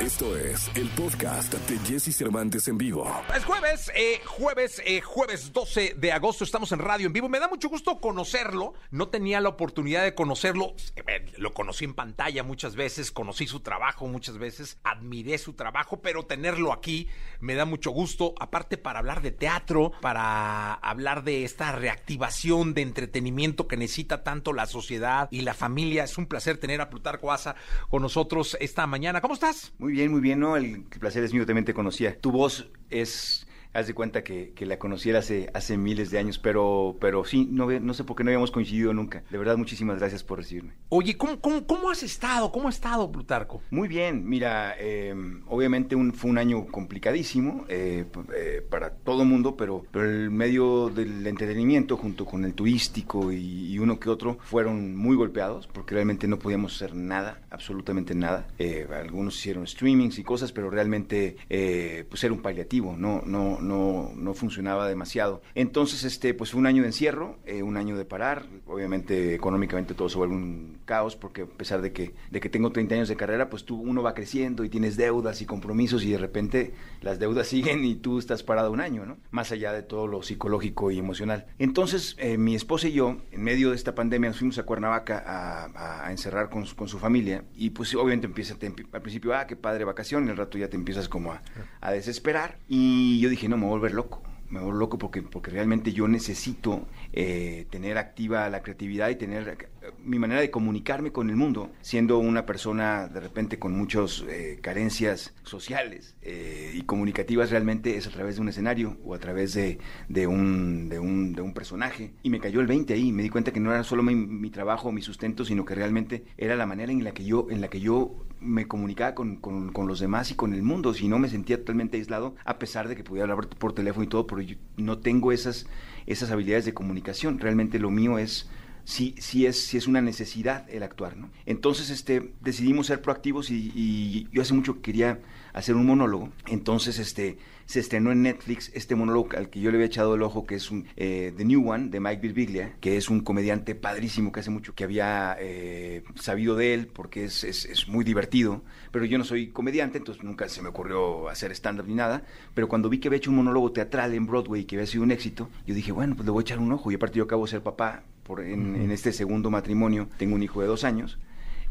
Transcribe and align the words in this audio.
Esto 0.00 0.34
es 0.34 0.70
el 0.76 0.88
podcast 0.88 1.52
de 1.52 1.78
Jesse 1.80 2.16
Cervantes 2.16 2.66
en 2.68 2.78
vivo. 2.78 3.06
Es 3.36 3.44
jueves, 3.44 3.92
eh, 3.94 4.22
jueves, 4.24 4.80
eh, 4.86 5.02
jueves 5.02 5.52
12 5.52 5.94
de 5.98 6.10
agosto, 6.10 6.42
estamos 6.42 6.72
en 6.72 6.78
radio 6.78 7.06
en 7.06 7.12
vivo. 7.12 7.28
Me 7.28 7.38
da 7.38 7.48
mucho 7.48 7.68
gusto 7.68 8.00
conocerlo. 8.00 8.72
No 8.90 9.08
tenía 9.08 9.42
la 9.42 9.50
oportunidad 9.50 10.02
de 10.02 10.14
conocerlo. 10.14 10.74
Eh, 10.96 11.30
Lo 11.36 11.52
conocí 11.52 11.84
en 11.84 11.92
pantalla 11.92 12.42
muchas 12.42 12.76
veces, 12.76 13.12
conocí 13.12 13.46
su 13.46 13.60
trabajo 13.60 14.06
muchas 14.06 14.38
veces, 14.38 14.78
admiré 14.84 15.36
su 15.36 15.52
trabajo, 15.52 16.00
pero 16.00 16.24
tenerlo 16.24 16.72
aquí 16.72 17.06
me 17.40 17.54
da 17.54 17.66
mucho 17.66 17.90
gusto. 17.90 18.34
Aparte 18.40 18.78
para 18.78 19.00
hablar 19.00 19.20
de 19.20 19.32
teatro, 19.32 19.92
para 20.00 20.72
hablar 20.74 21.24
de 21.24 21.44
esta 21.44 21.72
reactivación 21.72 22.72
de 22.72 22.80
entretenimiento 22.82 23.68
que 23.68 23.76
necesita 23.76 24.22
tanto 24.24 24.54
la 24.54 24.64
sociedad 24.64 25.28
y 25.30 25.42
la 25.42 25.52
familia. 25.52 26.04
Es 26.04 26.16
un 26.16 26.24
placer 26.24 26.56
tener 26.56 26.80
a 26.80 26.88
Plutarco 26.88 27.32
Asa 27.32 27.54
con 27.90 28.00
nosotros 28.00 28.56
esta 28.60 28.86
mañana. 28.86 29.20
¿Cómo 29.20 29.34
estás? 29.34 29.72
Muy 29.78 29.89
bien, 29.90 30.10
muy 30.10 30.20
bien, 30.20 30.40
¿no? 30.40 30.56
El 30.56 30.82
placer 30.82 31.24
es 31.24 31.32
mío, 31.32 31.46
también 31.46 31.64
te 31.64 31.74
conocía. 31.74 32.18
Tu 32.18 32.30
voz 32.30 32.70
es, 32.90 33.46
haz 33.72 33.86
de 33.86 33.94
cuenta 33.94 34.24
que, 34.24 34.52
que 34.54 34.66
la 34.66 34.78
conociera 34.78 35.20
hace, 35.20 35.50
hace 35.54 35.76
miles 35.76 36.10
de 36.10 36.18
años, 36.18 36.38
pero, 36.38 36.96
pero 37.00 37.24
sí, 37.24 37.48
no, 37.50 37.66
no 37.80 37.94
sé 37.94 38.04
por 38.04 38.16
qué 38.16 38.24
no 38.24 38.30
habíamos 38.30 38.50
coincidido 38.50 38.92
nunca. 38.92 39.22
De 39.30 39.38
verdad, 39.38 39.56
muchísimas 39.56 39.98
gracias 39.98 40.24
por 40.24 40.38
recibirme. 40.38 40.72
Oye, 40.88 41.16
¿cómo, 41.16 41.40
cómo, 41.40 41.66
cómo 41.66 41.90
has 41.90 42.02
estado? 42.02 42.50
¿Cómo 42.52 42.66
ha 42.68 42.70
estado, 42.70 43.10
Plutarco? 43.10 43.62
Muy 43.70 43.88
bien, 43.88 44.28
mira, 44.28 44.74
eh, 44.78 45.14
obviamente 45.46 45.94
un- 45.96 46.12
fue 46.12 46.30
un 46.30 46.38
año 46.38 46.66
complicadísimo 46.66 47.64
eh, 47.68 48.04
eh, 48.36 48.62
para 48.68 48.90
todo 48.90 49.22
el 49.22 49.28
mundo, 49.28 49.56
pero, 49.56 49.84
pero 49.92 50.04
el 50.04 50.30
medio 50.30 50.88
del 50.88 51.26
entretenimiento 51.26 51.96
junto 51.96 52.24
con 52.26 52.44
el 52.44 52.54
turístico 52.54 53.30
y, 53.32 53.72
y 53.72 53.78
uno 53.78 53.98
que 54.00 54.10
otro 54.10 54.38
fueron 54.42 54.96
muy 54.96 55.16
golpeados 55.16 55.66
porque 55.68 55.94
realmente 55.94 56.26
no 56.28 56.38
podíamos 56.38 56.74
hacer 56.74 56.94
nada, 56.94 57.40
absolutamente 57.50 58.14
nada. 58.14 58.48
Eh, 58.58 58.86
algunos 58.92 59.36
hicieron 59.38 59.66
streamings 59.66 60.18
y 60.18 60.24
cosas, 60.24 60.52
pero 60.52 60.70
realmente 60.70 61.36
eh, 61.48 62.04
pues 62.08 62.22
era 62.24 62.32
un 62.34 62.42
paliativo, 62.42 62.96
no, 62.96 63.22
no, 63.24 63.59
no, 63.60 64.12
no 64.16 64.34
funcionaba 64.34 64.88
demasiado. 64.88 65.42
Entonces, 65.54 66.04
este, 66.04 66.34
pues 66.34 66.50
fue 66.50 66.60
un 66.60 66.66
año 66.66 66.82
de 66.82 66.88
encierro, 66.88 67.38
eh, 67.46 67.62
un 67.62 67.76
año 67.76 67.96
de 67.96 68.04
parar, 68.04 68.46
obviamente 68.66 69.34
económicamente 69.34 69.94
todo 69.94 70.08
se 70.08 70.18
vuelve 70.18 70.34
un 70.34 70.78
caos 70.84 71.16
porque 71.16 71.42
a 71.42 71.46
pesar 71.46 71.82
de 71.82 71.92
que, 71.92 72.14
de 72.30 72.40
que 72.40 72.48
tengo 72.48 72.72
30 72.72 72.94
años 72.94 73.08
de 73.08 73.16
carrera, 73.16 73.48
pues 73.48 73.64
tú, 73.64 73.76
uno 73.76 74.02
va 74.02 74.14
creciendo 74.14 74.64
y 74.64 74.68
tienes 74.68 74.96
deudas 74.96 75.40
y 75.40 75.46
compromisos 75.46 76.04
y 76.04 76.10
de 76.10 76.18
repente 76.18 76.74
las 77.00 77.18
deudas 77.18 77.46
siguen 77.48 77.84
y 77.84 77.94
tú 77.94 78.18
estás 78.18 78.42
parado 78.42 78.70
un 78.72 78.80
año, 78.80 79.06
¿no? 79.06 79.18
Más 79.30 79.52
allá 79.52 79.72
de 79.72 79.82
todo 79.82 80.06
lo 80.06 80.22
psicológico 80.22 80.90
y 80.90 80.98
emocional. 80.98 81.46
Entonces, 81.58 82.16
eh, 82.18 82.38
mi 82.38 82.54
esposa 82.54 82.88
y 82.88 82.92
yo, 82.92 83.18
en 83.30 83.42
medio 83.42 83.70
de 83.70 83.76
esta 83.76 83.94
pandemia, 83.94 84.30
nos 84.30 84.38
fuimos 84.38 84.58
a 84.58 84.64
Cuernavaca 84.64 85.22
a, 85.26 86.10
encerrar 86.10 86.50
con, 86.50 86.66
con 86.66 86.88
su 86.88 86.98
familia 86.98 87.44
y 87.54 87.70
pues 87.70 87.94
obviamente 87.94 88.26
empieza, 88.26 88.54
al 88.54 89.02
principio, 89.02 89.34
ah, 89.34 89.46
qué 89.46 89.56
padre 89.56 89.84
vacación, 89.84 90.26
y 90.26 90.30
al 90.30 90.36
rato 90.36 90.58
ya 90.58 90.68
te 90.68 90.76
empiezas 90.76 91.08
como 91.08 91.32
a, 91.32 91.42
a 91.80 91.92
desesperar 91.92 92.58
y 92.68 93.20
yo 93.20 93.28
dije, 93.28 93.48
me 93.56 93.66
volver 93.66 93.92
loco 93.92 94.22
me 94.50 94.60
vuelvo 94.60 94.78
loco 94.78 94.98
porque, 94.98 95.22
porque 95.22 95.50
realmente 95.50 95.92
yo 95.92 96.08
necesito 96.08 96.86
eh, 97.12 97.66
tener 97.70 97.98
activa 97.98 98.48
la 98.50 98.62
creatividad 98.62 99.08
y 99.08 99.14
tener 99.14 99.68
eh, 99.82 99.92
mi 100.04 100.18
manera 100.18 100.40
de 100.40 100.50
comunicarme 100.50 101.12
con 101.12 101.30
el 101.30 101.36
mundo, 101.36 101.70
siendo 101.80 102.18
una 102.18 102.46
persona 102.46 103.06
de 103.06 103.20
repente 103.20 103.58
con 103.58 103.72
muchas 103.72 104.24
carencias 104.60 105.34
sociales 105.44 106.16
eh, 106.22 106.72
y 106.74 106.82
comunicativas, 106.82 107.50
realmente 107.50 107.96
es 107.96 108.06
a 108.06 108.10
través 108.10 108.36
de 108.36 108.42
un 108.42 108.48
escenario 108.48 108.98
o 109.04 109.14
a 109.14 109.18
través 109.18 109.54
de, 109.54 109.78
de, 110.08 110.26
un, 110.26 110.88
de, 110.88 110.98
un, 110.98 111.32
de 111.32 111.42
un 111.42 111.54
personaje. 111.54 112.12
Y 112.22 112.30
me 112.30 112.40
cayó 112.40 112.60
el 112.60 112.66
20 112.66 112.92
ahí, 112.92 113.12
me 113.12 113.22
di 113.22 113.30
cuenta 113.30 113.52
que 113.52 113.60
no 113.60 113.72
era 113.72 113.84
solo 113.84 114.02
mi, 114.02 114.50
trabajo, 114.50 114.90
mi 114.90 115.02
sustento, 115.02 115.44
sino 115.44 115.64
que 115.64 115.74
realmente 115.76 116.24
era 116.36 116.56
la 116.56 116.66
manera 116.66 116.90
en 116.90 117.04
la 117.04 117.12
que 117.12 117.24
yo, 117.24 117.46
en 117.50 117.60
la 117.60 117.68
que 117.68 117.80
yo 117.80 118.24
me 118.40 118.66
comunicaba 118.66 119.14
con, 119.14 119.36
con, 119.36 119.86
los 119.86 120.00
demás 120.00 120.30
y 120.30 120.34
con 120.34 120.54
el 120.54 120.62
mundo, 120.62 120.94
si 120.94 121.08
no 121.08 121.18
me 121.18 121.28
sentía 121.28 121.58
totalmente 121.58 121.98
aislado, 121.98 122.34
a 122.44 122.58
pesar 122.58 122.88
de 122.88 122.96
que 122.96 123.04
podía 123.04 123.22
hablar 123.22 123.48
por, 123.48 123.72
teléfono 123.72 124.04
y 124.04 124.08
todo, 124.08 124.26
pero 124.26 124.40
yo 124.40 124.56
no 124.76 124.98
tengo 124.98 125.32
esas, 125.32 125.66
esas 126.06 126.30
habilidades 126.30 126.64
de 126.64 126.74
comunicación. 126.74 127.38
Realmente 127.38 127.78
lo 127.78 127.90
mío 127.90 128.18
es 128.18 128.48
sí, 128.84 129.14
es, 129.46 129.74
es 129.74 129.86
una 129.86 130.00
necesidad 130.00 130.68
el 130.70 130.82
actuar, 130.82 131.16
¿no? 131.16 131.30
Entonces 131.46 131.90
este, 131.90 132.32
decidimos 132.40 132.86
ser 132.86 133.02
proactivos 133.02 133.50
y, 133.50 133.72
y, 133.74 134.28
yo 134.32 134.42
hace 134.42 134.54
mucho 134.54 134.80
quería 134.80 135.20
hacer 135.52 135.76
un 135.76 135.86
monólogo, 135.86 136.30
entonces 136.46 136.98
este, 136.98 137.38
se 137.70 137.78
estrenó 137.78 138.10
en 138.10 138.22
Netflix 138.22 138.72
este 138.74 138.96
monólogo 138.96 139.28
al 139.36 139.48
que 139.48 139.60
yo 139.60 139.70
le 139.70 139.76
había 139.76 139.86
echado 139.86 140.16
el 140.16 140.22
ojo, 140.22 140.44
que 140.44 140.56
es 140.56 140.72
un, 140.72 140.88
eh, 140.96 141.32
The 141.36 141.44
New 141.44 141.70
One, 141.70 141.88
de 141.90 142.00
Mike 142.00 142.20
Birbiglia, 142.20 142.74
que 142.80 142.96
es 142.96 143.08
un 143.08 143.20
comediante 143.20 143.76
padrísimo 143.76 144.32
que 144.32 144.40
hace 144.40 144.50
mucho 144.50 144.74
que 144.74 144.82
había 144.82 145.36
eh, 145.38 146.02
sabido 146.16 146.56
de 146.56 146.74
él, 146.74 146.88
porque 146.88 147.26
es, 147.26 147.44
es, 147.44 147.66
es, 147.66 147.86
muy 147.86 148.04
divertido, 148.04 148.64
pero 148.90 149.04
yo 149.04 149.18
no 149.18 149.24
soy 149.24 149.50
comediante, 149.50 149.98
entonces 149.98 150.24
nunca 150.24 150.48
se 150.48 150.62
me 150.62 150.68
ocurrió 150.68 151.28
hacer 151.28 151.52
stand-up 151.52 151.86
ni 151.86 151.94
nada, 151.94 152.24
pero 152.54 152.66
cuando 152.66 152.88
vi 152.88 152.98
que 152.98 153.06
había 153.06 153.18
hecho 153.18 153.30
un 153.30 153.36
monólogo 153.36 153.70
teatral 153.70 154.14
en 154.14 154.26
Broadway 154.26 154.64
que 154.64 154.74
había 154.74 154.88
sido 154.88 155.04
un 155.04 155.12
éxito, 155.12 155.48
yo 155.64 155.72
dije, 155.72 155.92
bueno, 155.92 156.16
pues 156.16 156.26
le 156.26 156.32
voy 156.32 156.40
a 156.40 156.42
echar 156.42 156.58
un 156.58 156.72
ojo, 156.72 156.90
y 156.90 156.96
aparte 156.96 157.18
yo 157.18 157.24
acabo 157.24 157.44
de 157.44 157.52
ser 157.52 157.62
papá, 157.62 158.02
por, 158.24 158.40
en, 158.40 158.74
en, 158.74 158.90
este 158.90 159.12
segundo 159.12 159.50
matrimonio. 159.50 160.08
Tengo 160.16 160.36
un 160.36 160.42
hijo 160.42 160.60
de 160.60 160.68
dos 160.68 160.84
años 160.84 161.18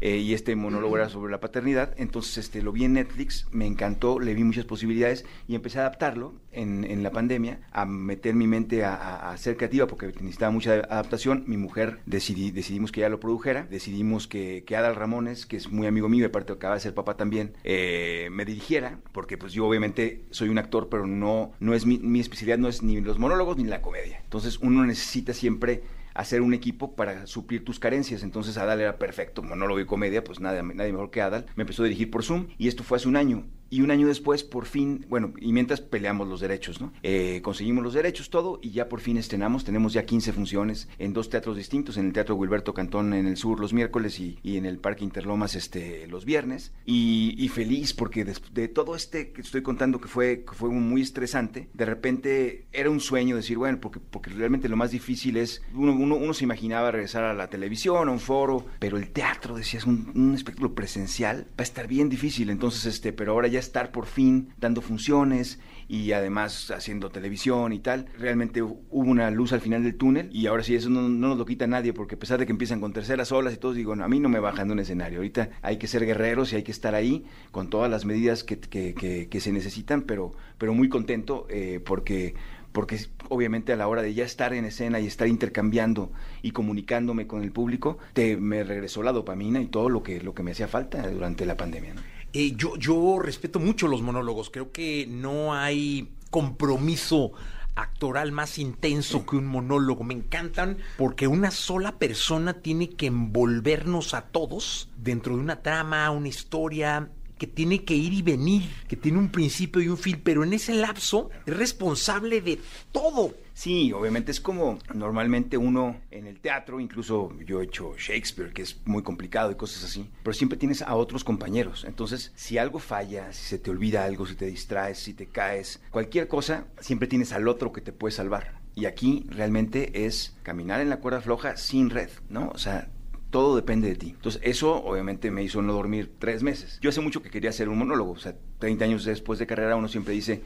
eh, 0.00 0.16
y 0.16 0.34
este 0.34 0.56
monólogo 0.56 0.96
era 0.96 1.08
sobre 1.08 1.30
la 1.30 1.40
paternidad, 1.40 1.94
entonces 1.96 2.38
este 2.38 2.62
lo 2.62 2.72
vi 2.72 2.84
en 2.84 2.94
Netflix, 2.94 3.46
me 3.52 3.66
encantó, 3.66 4.18
le 4.18 4.34
vi 4.34 4.44
muchas 4.44 4.64
posibilidades 4.64 5.24
y 5.46 5.54
empecé 5.54 5.78
a 5.78 5.82
adaptarlo 5.82 6.34
en, 6.52 6.84
en 6.84 7.02
la 7.02 7.10
pandemia, 7.10 7.60
a 7.72 7.84
meter 7.84 8.34
mi 8.34 8.46
mente 8.46 8.84
a, 8.84 8.94
a, 8.94 9.32
a, 9.32 9.36
ser 9.36 9.56
creativa 9.56 9.86
porque 9.86 10.06
necesitaba 10.06 10.50
mucha 10.50 10.72
adaptación. 10.72 11.44
Mi 11.46 11.56
mujer 11.56 12.00
decidí, 12.06 12.50
decidimos 12.50 12.92
que 12.92 13.00
ella 13.00 13.08
lo 13.08 13.20
produjera, 13.20 13.66
decidimos 13.70 14.26
que, 14.26 14.64
que 14.66 14.76
Adal 14.76 14.96
Ramones, 14.96 15.46
que 15.46 15.56
es 15.56 15.70
muy 15.70 15.86
amigo 15.86 16.08
mío 16.08 16.22
y 16.22 16.28
aparte 16.28 16.52
acaba 16.52 16.74
de 16.74 16.80
ser 16.80 16.94
papá 16.94 17.16
también, 17.16 17.54
eh, 17.64 18.28
me 18.32 18.44
dirigiera, 18.44 18.98
porque 19.12 19.38
pues 19.38 19.52
yo 19.52 19.66
obviamente 19.66 20.24
soy 20.30 20.48
un 20.48 20.58
actor, 20.58 20.88
pero 20.88 21.06
no, 21.06 21.52
no 21.60 21.74
es 21.74 21.86
mi, 21.86 21.98
mi 21.98 22.20
especialidad, 22.20 22.58
no 22.58 22.68
es 22.68 22.82
ni 22.82 23.00
los 23.00 23.18
monólogos 23.18 23.56
ni 23.56 23.64
la 23.64 23.82
comedia. 23.82 24.20
Entonces 24.24 24.58
uno 24.60 24.84
necesita 24.84 25.34
siempre 25.34 25.82
hacer 26.20 26.42
un 26.42 26.54
equipo 26.54 26.94
para 26.94 27.26
suplir 27.26 27.64
tus 27.64 27.78
carencias. 27.78 28.22
Entonces 28.22 28.56
Adal 28.58 28.80
era 28.80 28.98
perfecto, 28.98 29.42
monólogo 29.42 29.80
y 29.80 29.86
comedia, 29.86 30.22
pues 30.22 30.40
nadie, 30.40 30.62
nadie 30.62 30.92
mejor 30.92 31.10
que 31.10 31.22
Adal. 31.22 31.46
Me 31.56 31.62
empezó 31.62 31.82
a 31.82 31.86
dirigir 31.86 32.10
por 32.10 32.22
Zoom 32.22 32.48
y 32.58 32.68
esto 32.68 32.84
fue 32.84 32.96
hace 32.96 33.08
un 33.08 33.16
año. 33.16 33.46
Y 33.70 33.82
un 33.82 33.90
año 33.92 34.08
después, 34.08 34.42
por 34.42 34.66
fin, 34.66 35.06
bueno, 35.08 35.32
y 35.40 35.52
mientras 35.52 35.80
peleamos 35.80 36.28
los 36.28 36.40
derechos, 36.40 36.80
¿no? 36.80 36.92
Eh, 37.02 37.40
conseguimos 37.42 37.84
los 37.84 37.94
derechos, 37.94 38.28
todo, 38.28 38.58
y 38.62 38.70
ya 38.70 38.88
por 38.88 39.00
fin 39.00 39.16
estrenamos. 39.16 39.64
Tenemos 39.64 39.92
ya 39.92 40.04
15 40.04 40.32
funciones 40.32 40.88
en 40.98 41.12
dos 41.12 41.30
teatros 41.30 41.56
distintos, 41.56 41.96
en 41.96 42.06
el 42.06 42.12
Teatro 42.12 42.34
Wilberto 42.34 42.74
Cantón 42.74 43.14
en 43.14 43.26
el 43.26 43.36
sur 43.36 43.60
los 43.60 43.72
miércoles 43.72 44.18
y, 44.18 44.38
y 44.42 44.56
en 44.56 44.66
el 44.66 44.78
Parque 44.78 45.04
Interlomas 45.04 45.54
este, 45.54 46.06
los 46.08 46.24
viernes. 46.24 46.72
Y, 46.84 47.36
y 47.38 47.48
feliz 47.48 47.94
porque 47.94 48.24
de, 48.24 48.34
de, 48.52 48.68
todo 48.68 48.96
este 48.96 49.30
que 49.30 49.40
estoy 49.40 49.62
contando 49.62 50.00
que 50.00 50.08
fue, 50.08 50.44
que 50.44 50.54
fue 50.54 50.68
muy 50.70 51.02
estresante, 51.02 51.68
de 51.72 51.84
repente 51.84 52.66
era 52.72 52.90
un 52.90 53.00
sueño 53.00 53.36
decir, 53.36 53.56
bueno, 53.56 53.78
porque, 53.80 54.00
porque 54.00 54.30
realmente 54.30 54.68
lo 54.68 54.76
más 54.76 54.90
difícil 54.90 55.36
es, 55.36 55.62
uno, 55.74 55.92
uno, 55.92 56.16
uno 56.16 56.34
se 56.34 56.44
imaginaba 56.44 56.90
regresar 56.90 57.22
a 57.22 57.34
la 57.34 57.48
televisión, 57.48 58.08
a 58.08 58.12
un 58.12 58.20
foro, 58.20 58.66
pero 58.80 58.96
el 58.96 59.10
teatro, 59.10 59.56
decías, 59.56 59.86
un, 59.86 60.10
un 60.14 60.34
espectáculo 60.34 60.74
presencial 60.74 61.46
va 61.50 61.60
a 61.60 61.62
estar 61.62 61.86
bien 61.86 62.08
difícil. 62.08 62.50
Entonces, 62.50 62.86
este, 62.86 63.12
pero 63.12 63.32
ahora 63.32 63.48
ya 63.48 63.59
estar 63.60 63.92
por 63.92 64.06
fin 64.06 64.50
dando 64.58 64.80
funciones 64.80 65.60
y 65.88 66.12
además 66.12 66.70
haciendo 66.70 67.10
televisión 67.10 67.72
y 67.72 67.80
tal. 67.80 68.06
Realmente 68.18 68.62
hubo 68.62 68.78
una 68.90 69.30
luz 69.30 69.52
al 69.52 69.60
final 69.60 69.82
del 69.82 69.96
túnel 69.96 70.28
y 70.32 70.46
ahora 70.46 70.62
sí 70.62 70.74
eso 70.74 70.88
no, 70.88 71.02
no 71.08 71.28
nos 71.28 71.38
lo 71.38 71.44
quita 71.44 71.66
nadie 71.66 71.92
porque 71.92 72.14
a 72.14 72.18
pesar 72.18 72.38
de 72.38 72.46
que 72.46 72.52
empiezan 72.52 72.80
con 72.80 72.92
terceras 72.92 73.32
olas 73.32 73.54
y 73.54 73.56
todos 73.56 73.74
digo, 73.74 73.92
a 73.92 74.08
mí 74.08 74.20
no 74.20 74.28
me 74.28 74.40
bajan 74.40 74.68
de 74.68 74.74
un 74.74 74.78
escenario. 74.78 75.18
Ahorita 75.18 75.50
hay 75.62 75.78
que 75.78 75.86
ser 75.86 76.06
guerreros 76.06 76.52
y 76.52 76.56
hay 76.56 76.62
que 76.62 76.72
estar 76.72 76.94
ahí 76.94 77.24
con 77.50 77.70
todas 77.70 77.90
las 77.90 78.04
medidas 78.04 78.44
que, 78.44 79.30
se 79.40 79.52
necesitan, 79.52 80.02
pero, 80.02 80.32
pero 80.58 80.74
muy 80.74 80.88
contento 80.88 81.46
eh, 81.50 81.80
porque 81.84 82.34
porque 82.72 83.00
obviamente 83.28 83.72
a 83.72 83.76
la 83.76 83.88
hora 83.88 84.02
de 84.02 84.14
ya 84.14 84.24
estar 84.24 84.54
en 84.54 84.64
escena 84.64 85.00
y 85.00 85.06
estar 85.06 85.26
intercambiando 85.26 86.12
y 86.42 86.52
comunicándome 86.52 87.26
con 87.26 87.42
el 87.42 87.52
público, 87.52 87.98
te, 88.12 88.36
me 88.36 88.62
regresó 88.64 89.02
la 89.02 89.12
dopamina 89.12 89.60
y 89.60 89.66
todo 89.66 89.88
lo 89.88 90.02
que, 90.02 90.20
lo 90.20 90.34
que 90.34 90.42
me 90.42 90.52
hacía 90.52 90.68
falta 90.68 91.08
durante 91.10 91.46
la 91.46 91.56
pandemia. 91.56 91.94
Eh, 92.32 92.54
yo, 92.56 92.76
yo 92.76 93.18
respeto 93.18 93.58
mucho 93.58 93.88
los 93.88 94.02
monólogos, 94.02 94.50
creo 94.50 94.70
que 94.70 95.06
no 95.08 95.54
hay 95.54 96.12
compromiso 96.30 97.32
actoral 97.74 98.30
más 98.32 98.58
intenso 98.58 99.26
que 99.26 99.36
un 99.36 99.46
monólogo. 99.46 100.04
Me 100.04 100.14
encantan 100.14 100.78
porque 100.96 101.26
una 101.26 101.50
sola 101.50 101.98
persona 101.98 102.54
tiene 102.54 102.90
que 102.90 103.06
envolvernos 103.06 104.14
a 104.14 104.22
todos 104.22 104.88
dentro 104.96 105.34
de 105.34 105.42
una 105.42 105.62
trama, 105.62 106.10
una 106.10 106.28
historia 106.28 107.10
que 107.40 107.46
tiene 107.46 107.84
que 107.84 107.94
ir 107.94 108.12
y 108.12 108.20
venir, 108.20 108.68
que 108.86 108.96
tiene 108.96 109.16
un 109.16 109.30
principio 109.30 109.80
y 109.80 109.88
un 109.88 109.96
fin, 109.96 110.20
pero 110.22 110.44
en 110.44 110.52
ese 110.52 110.74
lapso 110.74 111.30
es 111.46 111.56
responsable 111.56 112.42
de 112.42 112.60
todo. 112.92 113.34
Sí, 113.54 113.94
obviamente 113.94 114.30
es 114.30 114.42
como 114.42 114.78
normalmente 114.92 115.56
uno 115.56 116.02
en 116.10 116.26
el 116.26 116.38
teatro, 116.38 116.80
incluso 116.80 117.34
yo 117.46 117.62
he 117.62 117.64
hecho 117.64 117.94
Shakespeare, 117.96 118.52
que 118.52 118.60
es 118.60 118.82
muy 118.84 119.02
complicado 119.02 119.50
y 119.50 119.54
cosas 119.54 119.84
así, 119.84 120.10
pero 120.22 120.34
siempre 120.34 120.58
tienes 120.58 120.82
a 120.82 120.94
otros 120.94 121.24
compañeros. 121.24 121.86
Entonces, 121.88 122.30
si 122.36 122.58
algo 122.58 122.78
falla, 122.78 123.32
si 123.32 123.44
se 123.44 123.58
te 123.58 123.70
olvida 123.70 124.04
algo, 124.04 124.26
si 124.26 124.34
te 124.34 124.44
distraes, 124.44 124.98
si 124.98 125.14
te 125.14 125.24
caes, 125.24 125.80
cualquier 125.90 126.28
cosa, 126.28 126.66
siempre 126.78 127.08
tienes 127.08 127.32
al 127.32 127.48
otro 127.48 127.72
que 127.72 127.80
te 127.80 127.94
puede 127.94 128.12
salvar. 128.12 128.60
Y 128.74 128.84
aquí 128.84 129.24
realmente 129.30 130.04
es 130.04 130.36
caminar 130.42 130.82
en 130.82 130.90
la 130.90 130.98
cuerda 130.98 131.22
floja 131.22 131.56
sin 131.56 131.88
red, 131.88 132.10
¿no? 132.28 132.50
O 132.50 132.58
sea, 132.58 132.90
todo 133.30 133.56
depende 133.56 133.88
de 133.88 133.96
ti. 133.96 134.10
Entonces, 134.10 134.42
eso 134.44 134.74
obviamente 134.84 135.30
me 135.30 135.42
hizo 135.42 135.62
no 135.62 135.72
dormir 135.72 136.12
tres 136.18 136.42
meses. 136.42 136.78
Yo 136.80 136.90
hace 136.90 137.00
mucho 137.00 137.22
que 137.22 137.30
quería 137.30 137.50
hacer 137.50 137.68
un 137.68 137.78
monólogo, 137.78 138.12
o 138.12 138.18
sea, 138.18 138.34
30 138.58 138.84
años 138.84 139.04
después 139.04 139.38
de 139.38 139.46
carrera 139.46 139.76
uno 139.76 139.88
siempre 139.88 140.14
dice, 140.14 140.42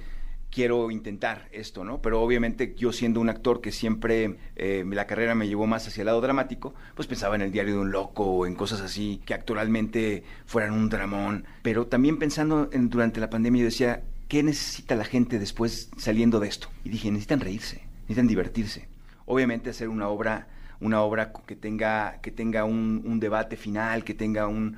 quiero 0.55 0.93
intentar 0.93 1.49
esto, 1.51 1.85
¿no? 1.85 2.01
Pero 2.01 2.23
obviamente 2.23 2.75
yo 2.79 2.93
siendo 2.93 3.21
un 3.21 3.29
actor 3.29 3.61
que 3.61 3.73
siempre 3.73 4.37
eh, 4.55 4.85
la 4.89 5.07
carrera 5.07 5.35
me 5.35 5.49
llevó 5.49 5.67
más 5.67 5.89
hacia 5.89 6.03
el 6.03 6.07
lado 6.07 6.21
dramático, 6.21 6.75
pues 6.95 7.09
pensaba 7.09 7.35
en 7.35 7.43
el 7.43 7.51
diario 7.51 7.75
de 7.75 7.81
un 7.81 7.91
loco 7.91 8.25
o 8.25 8.47
en 8.47 8.55
cosas 8.55 8.81
así 8.81 9.21
que 9.27 9.35
actualmente 9.35 10.23
fueran 10.47 10.73
un 10.73 10.89
dramón. 10.89 11.45
Pero 11.63 11.89
también 11.89 12.19
pensando 12.19 12.69
en, 12.73 12.89
durante 12.89 13.19
la 13.19 13.31
pandemia 13.31 13.63
yo 13.63 13.67
decía, 13.67 14.05
¿qué 14.29 14.45
necesita 14.45 14.95
la 14.95 15.05
gente 15.05 15.41
después 15.41 15.91
saliendo 15.97 16.39
de 16.39 16.49
esto? 16.49 16.69
Y 16.85 16.91
dije, 16.91 17.11
necesitan 17.11 17.41
reírse, 17.41 17.83
necesitan 18.03 18.29
divertirse. 18.29 18.89
Obviamente 19.27 19.71
hacer 19.71 19.89
una 19.89 20.09
obra 20.09 20.47
una 20.85 21.01
obra 21.01 21.33
que 21.47 21.57
tenga, 21.57 22.21
que 22.21 22.31
tenga 22.31 22.65
un, 22.65 23.19
debate 23.19 23.57
final, 23.57 24.05
que 24.05 24.13
tenga 24.13 24.47
un, 24.47 24.77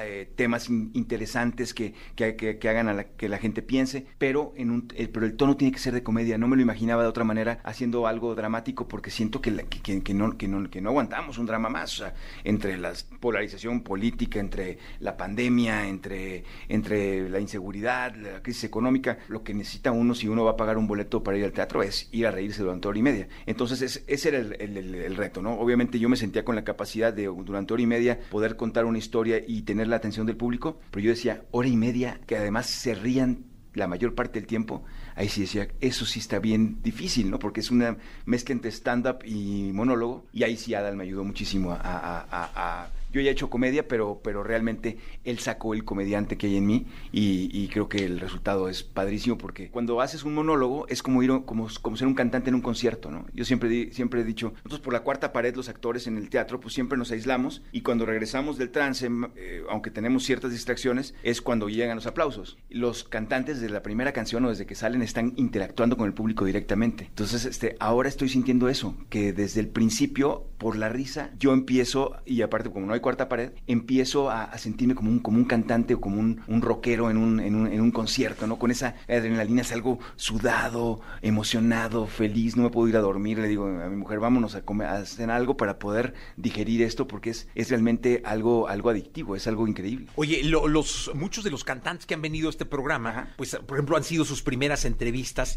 eh, 0.00 0.28
temas 0.36 0.68
interesantes 0.68 1.72
que, 1.72 1.94
que, 2.14 2.68
hagan 2.68 3.06
que 3.16 3.28
la 3.30 3.38
gente 3.38 3.62
piense, 3.62 4.06
pero, 4.18 4.52
en 4.56 4.70
un, 4.70 4.92
el, 4.96 5.08
pero 5.08 5.24
el 5.24 5.34
tono 5.34 5.56
tiene 5.56 5.72
que 5.72 5.78
ser 5.78 5.94
de 5.94 6.02
comedia. 6.02 6.36
No 6.36 6.46
me 6.46 6.56
lo 6.56 6.62
imaginaba 6.62 7.02
de 7.02 7.08
otra 7.08 7.24
manera 7.24 7.60
haciendo 7.64 8.06
algo 8.06 8.34
dramático 8.34 8.86
porque 8.86 9.10
siento 9.10 9.40
que, 9.40 9.50
que, 9.82 10.14
no, 10.14 10.36
que, 10.36 10.46
no, 10.46 10.68
que 10.68 10.80
no 10.82 10.90
aguantamos 10.90 11.38
un 11.38 11.46
drama 11.46 11.70
más. 11.70 12.04
Entre 12.44 12.76
la 12.76 12.92
polarización 13.20 13.80
política, 13.80 14.38
entre 14.38 14.78
la 15.00 15.16
pandemia, 15.16 15.88
entre, 15.88 16.44
entre 16.68 17.30
la 17.30 17.40
inseguridad, 17.40 18.14
la 18.14 18.42
crisis 18.42 18.64
económica, 18.64 19.18
lo 19.28 19.42
que 19.42 19.54
necesita 19.54 19.90
uno 19.90 20.14
si 20.14 20.28
uno 20.28 20.44
va 20.44 20.50
a 20.50 20.56
pagar 20.56 20.76
un 20.76 20.86
boleto 20.86 21.22
para 21.22 21.38
ir 21.38 21.44
al 21.46 21.52
teatro 21.52 21.82
es 21.82 22.10
ir 22.12 22.26
a 22.26 22.30
reírse 22.30 22.62
durante 22.62 22.88
hora 22.88 22.98
y 22.98 23.02
media. 23.02 23.28
Entonces 23.46 24.04
ese 24.06 24.28
era 24.28 24.38
el, 24.38 24.76
el 24.76 25.16
reto, 25.16 25.40
¿no? 25.40 25.45
Obviamente 25.52 25.98
yo 25.98 26.08
me 26.08 26.16
sentía 26.16 26.44
con 26.44 26.56
la 26.56 26.64
capacidad 26.64 27.12
de 27.12 27.24
durante 27.26 27.74
hora 27.74 27.82
y 27.82 27.86
media 27.86 28.20
poder 28.30 28.56
contar 28.56 28.84
una 28.84 28.98
historia 28.98 29.40
y 29.46 29.62
tener 29.62 29.88
la 29.88 29.96
atención 29.96 30.26
del 30.26 30.36
público, 30.36 30.80
pero 30.90 31.04
yo 31.04 31.10
decía, 31.10 31.44
hora 31.50 31.68
y 31.68 31.76
media, 31.76 32.20
que 32.26 32.36
además 32.36 32.66
se 32.66 32.94
rían 32.94 33.44
la 33.74 33.86
mayor 33.86 34.14
parte 34.14 34.40
del 34.40 34.46
tiempo, 34.46 34.84
ahí 35.16 35.28
sí 35.28 35.40
decía, 35.40 35.68
eso 35.80 36.06
sí 36.06 36.20
está 36.20 36.38
bien 36.38 36.78
difícil, 36.82 37.30
¿no? 37.30 37.38
Porque 37.38 37.60
es 37.60 37.70
una 37.70 37.96
mezcla 38.26 38.52
entre 38.52 38.70
stand-up 38.70 39.24
y 39.24 39.70
monólogo, 39.72 40.26
y 40.32 40.44
ahí 40.44 40.56
sí 40.56 40.74
Adal 40.74 40.96
me 40.96 41.04
ayudó 41.04 41.24
muchísimo 41.24 41.72
a 41.72 42.88
yo 43.16 43.22
ya 43.22 43.30
he 43.30 43.32
hecho 43.32 43.48
comedia, 43.48 43.88
pero, 43.88 44.20
pero 44.22 44.42
realmente 44.42 44.98
él 45.24 45.38
sacó 45.38 45.72
el 45.72 45.84
comediante 45.84 46.36
que 46.36 46.48
hay 46.48 46.56
en 46.56 46.66
mí 46.66 46.86
y, 47.12 47.66
creo 47.68 47.88
que 47.88 48.04
el 48.04 48.20
resultado 48.20 48.68
es 48.68 48.82
padrísimo 48.82 49.36
porque 49.36 49.70
cuando 49.70 50.00
haces 50.00 50.22
un 50.22 50.34
monólogo 50.34 50.86
es 50.88 51.02
como 51.02 51.22
ir 51.22 51.30
como, 51.44 51.68
como 51.82 51.96
ser 51.96 52.06
un 52.06 52.14
cantante 52.14 52.48
en 52.48 52.54
un 52.54 52.60
concierto, 52.60 53.10
¿no? 53.10 53.26
Yo 53.34 53.44
siempre, 53.44 53.92
siempre 53.92 54.20
he 54.20 54.24
dicho, 54.24 54.52
nosotros 54.56 54.80
por 54.80 54.92
la 54.92 55.00
cuarta 55.00 55.32
pared 55.32 55.54
los 55.56 55.68
actores 55.68 56.06
en 56.06 56.16
el 56.16 56.30
teatro 56.30 56.60
pues 56.60 56.74
siempre 56.74 56.96
nos 56.96 57.10
aislamos 57.10 57.62
y 57.72 57.80
cuando 57.80 58.06
regresamos 58.06 58.58
del 58.58 58.70
trance, 58.70 59.08
eh, 59.34 59.62
aunque 59.68 59.90
tenemos 59.90 60.24
ciertas 60.24 60.52
distracciones, 60.52 61.14
es 61.22 61.40
cuando 61.40 61.68
llegan 61.68 61.96
los 61.96 62.06
aplausos. 62.06 62.58
Los 62.70 63.04
cantantes 63.04 63.60
de 63.60 63.70
la 63.70 63.82
primera 63.82 64.12
canción 64.12 64.44
o 64.44 64.50
desde 64.50 64.66
que 64.66 64.74
salen 64.74 65.02
están 65.06 65.32
interactuando 65.36 65.96
con 65.96 66.06
el 66.06 66.14
público 66.14 66.44
directamente. 66.44 67.04
Entonces, 67.04 67.44
este, 67.44 67.76
ahora 67.80 68.08
estoy 68.08 68.28
sintiendo 68.28 68.68
eso, 68.68 68.94
que 69.08 69.32
desde 69.32 69.60
el 69.60 69.68
principio, 69.68 70.44
por 70.58 70.76
la 70.76 70.88
risa, 70.88 71.30
yo 71.38 71.52
empiezo, 71.52 72.16
y 72.24 72.42
aparte 72.42 72.70
como 72.70 72.86
no 72.86 72.94
hay 72.94 73.00
cuarta 73.00 73.28
pared, 73.28 73.50
empiezo 73.66 74.30
a, 74.30 74.56
sentirme 74.58 74.94
como 74.94 75.10
un, 75.10 75.18
como 75.18 75.38
un 75.38 75.44
cantante 75.44 75.94
o 75.94 76.00
como 76.00 76.18
un, 76.18 76.40
un 76.46 76.62
rockero 76.62 77.10
en 77.10 77.18
un, 77.18 77.40
en, 77.40 77.54
un, 77.54 77.66
en 77.66 77.80
un 77.80 77.90
concierto, 77.90 78.46
¿no? 78.46 78.58
Con 78.58 78.70
esa 78.70 78.94
adrenalina, 79.08 79.62
es 79.62 79.72
algo 79.72 79.98
sudado, 80.16 81.00
emocionado, 81.22 82.06
feliz, 82.06 82.56
no 82.56 82.64
me 82.64 82.70
puedo 82.70 82.88
ir 82.88 82.96
a 82.96 83.00
dormir, 83.00 83.38
le 83.38 83.48
digo 83.48 83.66
a 83.66 83.88
mi 83.88 83.96
mujer, 83.96 84.18
vámonos 84.18 84.54
a, 84.54 84.62
comer, 84.62 84.88
a 84.88 84.96
hacer 84.96 85.30
algo 85.30 85.56
para 85.56 85.78
poder 85.78 86.14
digerir 86.36 86.82
esto, 86.82 87.06
porque 87.06 87.30
es, 87.30 87.48
es 87.54 87.70
realmente 87.70 88.22
algo, 88.24 88.68
algo 88.68 88.90
adictivo, 88.90 89.36
es 89.36 89.46
algo 89.46 89.66
increíble. 89.68 90.06
Oye, 90.16 90.42
los, 90.44 91.10
muchos 91.14 91.44
de 91.44 91.50
los 91.50 91.64
cantantes 91.64 92.06
que 92.06 92.14
han 92.14 92.22
venido 92.22 92.48
a 92.48 92.50
este 92.50 92.64
programa, 92.64 93.34
pues 93.36 93.56
por 93.66 93.76
ejemplo 93.76 93.96
han 93.96 94.04
sido 94.04 94.24
sus 94.24 94.42
primeras 94.42 94.84
entrevistas 94.84 94.95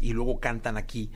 y 0.00 0.12
luego 0.12 0.40
cantan 0.40 0.76
aquí 0.76 1.10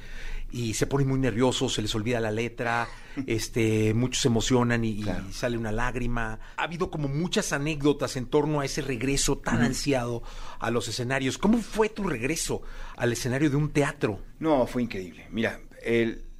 y 0.55 0.75
se 0.75 0.87
ponen 0.87 1.09
muy 1.09 1.19
nerviosos, 1.19 1.75
se 1.75 1.83
les 1.83 1.93
olvida 1.97 2.21
la 2.21 2.31
letra, 2.31 2.87
este, 3.27 3.93
muchos 3.93 4.23
se 4.23 4.29
emocionan 4.29 4.85
y, 4.85 5.05
sale 5.33 5.59
una 5.59 5.73
lágrima. 5.73 6.39
Ha 6.57 6.63
habido 6.63 6.93
como 6.93 7.09
muchas 7.09 7.53
anécdotas 7.53 8.17
en 8.17 8.27
torno 8.27 8.61
a 8.61 8.65
ese 8.65 8.81
regreso 8.81 9.39
tan 9.39 9.63
ansiado 9.63 10.23
a 10.61 10.71
los 10.71 10.87
escenarios. 10.87 11.39
¿Cómo 11.39 11.59
fue 11.59 11.89
tu 11.89 12.05
regreso 12.05 12.63
al 12.97 13.13
escenario 13.13 13.51
de 13.51 13.57
un 13.57 13.71
teatro? 13.71 14.21
No, 14.39 14.65
fue 14.67 14.83
increíble. 14.83 15.27
Mira, 15.31 15.61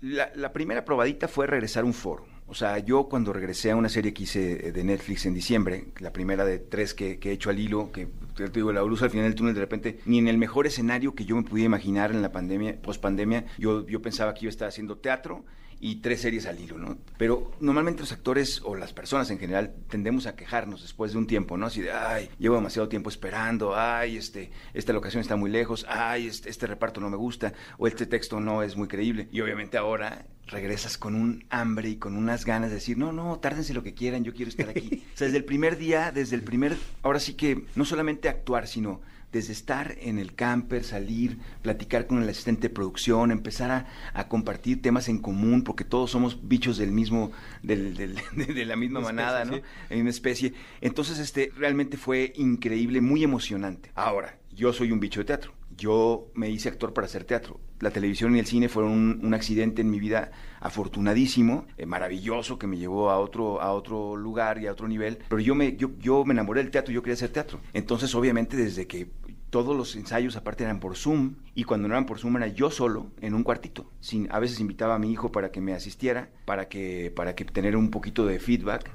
la, 0.01 0.53
primera 0.53 0.85
probadita 0.85 1.27
fue 1.27 1.49
regresar 1.49 1.83
a 1.83 1.87
un 1.87 1.95
foro. 1.95 2.25
O 2.55 2.57
sea, 2.57 2.79
yo 2.79 3.09
cuando 3.09 3.33
regresé 3.33 3.73
a 3.73 3.77
una 3.77 3.89
serie 3.89 4.15
que 4.15 4.23
hice 4.23 4.71
de 4.71 4.85
Netflix 4.85 5.27
en 5.27 5.35
diciembre, 5.35 5.87
la 5.99 6.13
primera 6.13 6.45
de 6.45 6.61
tres 6.61 6.95
que, 6.95 7.19
he 7.21 7.33
hecho 7.33 7.51
al 7.51 7.59
hilo, 7.59 7.91
que 7.91 8.07
te 8.37 8.49
digo, 8.49 8.73
la 8.73 8.81
luz 8.81 9.03
al 9.03 9.11
final 9.11 9.27
del 9.27 9.35
túnel, 9.35 9.55
de 9.55 9.61
repente, 9.61 9.99
ni 10.07 10.21
en 10.21 10.29
el 10.29 10.39
mejor 10.39 10.69
escenario 10.69 11.17
que 11.17 11.25
yo 11.25 11.35
me 11.35 11.43
pudiera 11.43 11.67
imaginar 11.67 12.13
en 12.13 12.23
la 12.23 12.31
pandemia, 12.31 12.81
post 12.81 13.03
pandemia, 13.03 13.45
yo, 13.59 13.85
yo 13.89 14.01
pensaba 14.01 14.35
que 14.35 14.45
iba 14.45 14.51
a 14.51 14.55
estar 14.55 14.69
haciendo 14.69 14.99
teatro 14.99 15.45
y 15.81 15.97
tres 15.97 16.21
series 16.21 16.47
al 16.47 16.61
hilo, 16.61 16.79
¿no? 16.79 16.97
Pero 17.19 17.51
normalmente 17.59 18.03
los 18.03 18.13
actores 18.13 18.63
o 18.63 18.77
las 18.77 18.93
personas 18.93 19.29
en 19.31 19.41
general 19.41 19.75
tendemos 19.89 20.29
a 20.29 20.37
quejarnos 20.37 20.81
después 20.83 21.11
de 21.11 21.19
un 21.19 21.27
tiempo, 21.27 21.57
¿no? 21.57 21.67
Así 21.67 21.83
de, 21.83 21.91
ay, 21.91 22.31
llevo 22.39 22.55
demasiado 22.55 22.89
tiempo 22.89 23.11
esperando, 23.11 23.75
ay, 23.75 24.17
este, 24.17 24.53
esta 24.75 24.93
locación 24.93 25.23
está 25.23 25.35
muy 25.35 25.51
lejos, 25.51 25.85
ay, 25.89 26.29
este, 26.29 26.51
este 26.51 26.69
reparto 26.69 27.01
no 27.01 27.11
me 27.11 27.17
gusta, 27.17 27.53
o 27.79 27.89
este 27.89 28.07
texto 28.07 28.39
no 28.39 28.63
es 28.63 28.77
muy 28.77 28.87
creíble. 28.87 29.29
Y 29.33 29.41
obviamente 29.41 29.77
ahora 29.77 30.25
regresas 30.47 30.99
con 30.99 31.15
un 31.15 31.45
hambre 31.51 31.89
y 31.89 31.97
con 31.97 32.17
unas 32.17 32.45
ganas 32.45 32.71
de 32.71 32.77
decir, 32.77 32.99
no, 32.99 33.13
no, 33.13 33.39
tárdense 33.39 33.75
lo 33.75 33.83
que 33.83 33.95
quieran, 33.95 34.25
yo 34.25 34.35
quiero 34.35 34.49
estar 34.49 34.69
aquí. 34.69 35.03
o 35.15 35.17
sea, 35.17 35.27
desde 35.27 35.39
el 35.39 35.45
primer 35.45 35.79
día, 35.79 36.13
desde 36.13 36.37
el 36.37 36.43
primer, 36.43 36.77
ahora 37.03 37.21
sí 37.21 37.35
que 37.35 37.65
no 37.75 37.85
solamente 37.85 38.29
actuar, 38.29 38.67
sino 38.67 39.01
desde 39.35 39.53
estar 39.53 39.97
en 40.01 40.21
el 40.21 40.35
camper, 40.35 40.85
salir, 40.85 41.39
platicar 41.61 42.07
con 42.07 42.23
el 42.23 42.29
asistente 42.29 42.69
de 42.69 42.75
producción, 42.75 43.33
empezar 43.33 43.87
a, 44.15 44.29
compartir 44.29 44.81
temas 44.81 45.09
en 45.09 45.19
común, 45.19 45.65
porque 45.65 45.85
todos 45.85 46.13
somos 46.13 46.49
bichos 46.49 46.79
del 46.79 46.93
mismo, 46.93 47.33
del, 47.63 47.97
de, 48.37 48.65
la 48.65 48.77
misma 48.77 49.01
manada, 49.01 49.45
¿no? 49.45 49.61
En 49.91 50.01
una 50.03 50.11
especie. 50.11 50.55
Entonces, 50.81 51.19
este, 51.19 51.51
realmente 51.57 51.97
fue 51.97 52.33
increíble, 52.37 53.01
muy 53.01 53.25
emocionante. 53.25 53.91
Ahora, 53.97 54.39
yo 54.53 54.73
soy 54.73 54.93
un 54.93 55.01
bicho 55.01 55.21
de 55.21 55.25
teatro. 55.25 55.53
Yo 55.77 56.31
me 56.35 56.49
hice 56.49 56.69
actor 56.69 56.95
para 56.95 57.07
hacer 57.07 57.25
teatro. 57.25 57.61
La 57.81 57.91
televisión 57.91 58.35
y 58.37 58.39
el 58.39 58.47
cine 58.47 58.69
fueron 58.69 59.21
un, 59.23 59.35
accidente 59.35 59.83
en 59.83 59.91
mi 59.91 60.01
vida 60.01 60.31
afortunadísimo, 60.61 61.67
eh, 61.77 61.87
maravilloso, 61.87 62.59
que 62.59 62.67
me 62.67 62.79
llevó 62.79 63.11
a 63.11 63.19
otro, 63.19 63.61
a 63.61 63.73
otro 63.73 64.17
lugar 64.17 64.59
y 64.59 64.67
a 64.67 64.73
otro 64.73 64.89
nivel. 64.89 65.19
Pero 65.29 65.41
yo 65.41 65.55
me, 65.55 65.77
yo, 65.77 65.91
yo 65.99 66.25
me 66.25 66.33
enamoré 66.33 66.63
del 66.63 66.71
teatro, 66.71 66.95
yo 66.95 67.03
quería 67.03 67.15
hacer 67.15 67.31
teatro. 67.31 67.61
Entonces, 67.73 68.15
obviamente, 68.15 68.57
desde 68.57 68.87
que 68.87 69.09
todos 69.55 69.77
los 69.77 69.95
ensayos 69.95 70.35
aparte 70.35 70.65
eran 70.65 70.81
por 70.81 70.97
Zoom 70.97 71.37
y 71.55 71.63
cuando 71.63 71.87
no 71.87 71.95
eran 71.95 72.07
por 72.07 72.19
Zoom 72.19 72.39
era 72.39 72.49
yo 72.49 72.73
solo 72.73 73.13
en 73.21 73.35
un 73.35 73.45
cuartito. 73.45 73.89
Sin, 74.01 74.27
a 74.33 74.41
veces 74.41 74.59
invitaba 74.59 74.97
a 74.97 74.99
mi 74.99 75.13
hijo 75.13 75.31
para 75.31 75.53
que 75.53 75.61
me 75.61 75.75
asistiera, 75.75 76.29
para 76.45 76.67
que 76.67 77.13
para 77.15 77.37
que 77.37 77.45
tener 77.45 77.77
un 77.77 77.93
poquito 77.93 78.27
de 78.27 78.41
feedback. 78.41 78.91